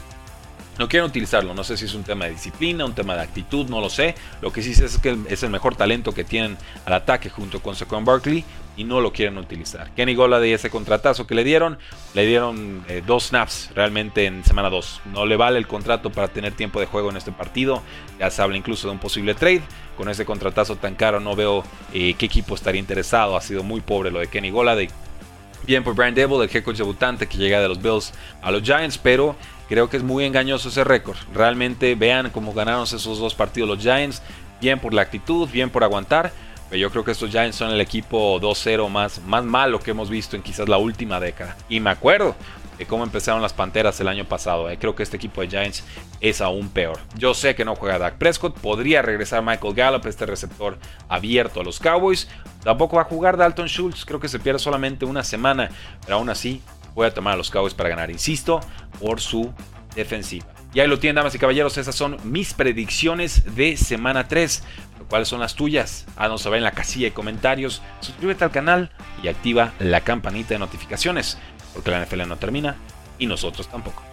no 0.78 0.88
quieren 0.88 1.08
utilizarlo. 1.08 1.54
No 1.54 1.64
sé 1.64 1.78
si 1.78 1.86
es 1.86 1.94
un 1.94 2.04
tema 2.04 2.26
de 2.26 2.32
disciplina, 2.32 2.86
un 2.86 2.94
tema 2.94 3.16
de 3.16 3.22
actitud, 3.22 3.68
no 3.70 3.80
lo 3.80 3.90
sé. 3.90 4.16
Lo 4.42 4.52
que 4.52 4.62
sí 4.62 4.74
sé 4.74 4.86
es 4.86 4.98
que 4.98 5.18
es 5.30 5.44
el 5.44 5.50
mejor 5.50 5.76
talento 5.76 6.14
que 6.14 6.24
tienen 6.24 6.58
al 6.86 6.94
ataque 6.94 7.30
junto 7.30 7.62
con 7.62 7.76
Saquon 7.76 8.06
Barkley 8.06 8.44
y 8.76 8.84
no 8.84 9.02
lo 9.02 9.14
quieren 9.14 9.38
utilizar. 9.38 9.92
Kenny 9.92 10.16
de 10.16 10.54
ese 10.54 10.70
contratazo 10.70 11.28
que 11.28 11.36
le 11.36 11.44
dieron, 11.44 11.78
le 12.14 12.26
dieron 12.26 12.84
eh, 12.88 13.04
dos 13.06 13.28
snaps 13.28 13.70
realmente 13.76 14.26
en 14.26 14.44
semana 14.44 14.70
2. 14.70 15.02
No 15.14 15.26
le 15.26 15.38
vale 15.38 15.60
el 15.60 15.68
contrato 15.68 16.10
para 16.10 16.28
tener 16.28 16.54
tiempo 16.54 16.80
de 16.80 16.86
juego 16.86 17.10
en 17.10 17.18
este 17.18 17.32
partido. 17.32 17.82
Ya 18.20 18.30
se 18.32 18.42
habla 18.42 18.58
incluso 18.58 18.88
de 18.88 18.94
un 18.94 19.00
posible 19.00 19.36
trade. 19.36 19.62
Con 19.98 20.10
ese 20.10 20.26
contratazo 20.26 20.76
tan 20.76 20.96
caro 20.96 21.20
no 21.20 21.36
veo 21.36 21.64
eh, 21.94 22.16
qué 22.16 22.26
equipo 22.26 22.56
estaría 22.56 22.80
interesado. 22.80 23.38
Ha 23.38 23.42
sido 23.42 23.64
muy 23.64 23.82
pobre 23.82 24.10
lo 24.10 24.20
de 24.20 24.28
Kenny 24.28 24.50
Golade. 24.50 24.90
Bien 25.66 25.84
por 25.84 25.96
Brian 25.96 26.14
Devil, 26.14 26.42
el 26.42 26.50
head 26.54 26.64
coach 26.64 26.78
debutante 26.78 27.26
que 27.28 27.38
llega 27.38 27.62
de 27.62 27.70
los 27.70 27.82
Bills 27.82 28.12
a 28.42 28.52
los 28.52 28.64
Giants, 28.64 28.98
pero 28.98 29.38
Creo 29.74 29.90
que 29.90 29.98
es 29.98 30.04
muy 30.04 30.24
engañoso 30.24 30.70
ese 30.70 30.84
récord. 30.84 31.18
Realmente 31.34 31.96
vean 31.96 32.30
cómo 32.30 32.54
ganaron 32.54 32.84
esos 32.84 33.18
dos 33.18 33.34
partidos 33.34 33.68
los 33.68 33.80
Giants. 33.80 34.22
Bien 34.62 34.78
por 34.78 34.94
la 34.94 35.02
actitud, 35.02 35.50
bien 35.50 35.72
por 35.72 35.84
aguantar. 35.84 36.32
Pero 36.70 36.80
yo 36.80 36.92
creo 36.92 37.04
que 37.04 37.10
estos 37.10 37.32
Giants 37.32 37.56
son 37.56 37.72
el 37.72 37.82
equipo 37.82 38.40
2-0 38.40 38.88
más, 38.88 39.20
más 39.24 39.44
malo 39.44 39.80
que 39.80 39.90
hemos 39.90 40.12
visto 40.12 40.36
en 40.36 40.44
quizás 40.44 40.70
la 40.70 40.78
última 40.78 41.20
década. 41.20 41.58
Y 41.70 41.80
me 41.80 41.90
acuerdo 41.90 42.36
de 42.78 42.86
cómo 42.86 43.04
empezaron 43.04 43.42
las 43.42 43.54
Panteras 43.54 44.00
el 44.00 44.10
año 44.10 44.26
pasado. 44.26 44.70
Eh. 44.70 44.78
Creo 44.78 44.94
que 44.94 45.02
este 45.02 45.18
equipo 45.18 45.42
de 45.42 45.48
Giants 45.48 45.84
es 46.22 46.40
aún 46.40 46.70
peor. 46.70 47.00
Yo 47.18 47.34
sé 47.34 47.56
que 47.56 47.66
no 47.66 47.76
juega 47.76 47.98
Dak 47.98 48.20
Prescott. 48.20 48.56
Podría 48.56 49.02
regresar 49.02 49.42
Michael 49.42 49.74
Gallup, 49.74 50.06
este 50.06 50.28
receptor 50.28 50.78
abierto 51.10 51.62
a 51.62 51.64
los 51.64 51.80
Cowboys. 51.80 52.28
Tampoco 52.64 52.98
va 52.98 53.02
a 53.02 53.06
jugar 53.06 53.38
Dalton 53.38 53.68
Schultz. 53.68 54.06
Creo 54.06 54.20
que 54.20 54.28
se 54.30 54.38
pierde 54.38 54.60
solamente 54.60 55.04
una 55.04 55.24
semana. 55.24 55.72
Pero 56.06 56.18
aún 56.18 56.30
así, 56.30 56.62
voy 56.96 57.08
a 57.08 57.14
tomar 57.14 57.34
a 57.34 57.38
los 57.38 57.50
Cowboys 57.50 57.74
para 57.74 57.90
ganar, 57.90 58.10
insisto, 58.12 58.60
por 59.00 59.22
su 59.22 59.54
defensiva. 59.96 60.46
Y 60.74 60.80
ahí 60.80 60.88
lo 60.88 61.00
tienen, 61.00 61.16
damas 61.16 61.36
y 61.36 61.40
caballeros, 61.40 61.78
esas 61.78 61.96
son 61.96 62.18
mis 62.24 62.54
predicciones 62.54 63.56
de 63.56 63.78
semana 63.78 64.28
3. 64.28 64.64
¿Cuáles 65.08 65.28
son 65.28 65.40
las 65.40 65.56
tuyas? 65.56 66.06
Haznos 66.16 66.42
saber 66.42 66.58
en 66.58 66.64
la 66.64 66.72
casilla 66.72 67.08
de 67.08 67.14
comentarios, 67.14 67.82
suscríbete 68.00 68.44
al 68.44 68.52
canal 68.52 68.92
y 69.22 69.28
activa 69.28 69.74
la 69.80 70.02
campanita 70.02 70.56
de 70.56 70.60
notificaciones, 70.60 71.38
porque 71.74 71.92
la 71.92 72.04
NFL 72.04 72.28
no 72.28 72.38
termina 72.38 72.76
y 73.20 73.28
nosotros 73.28 73.68
tampoco. 73.68 74.04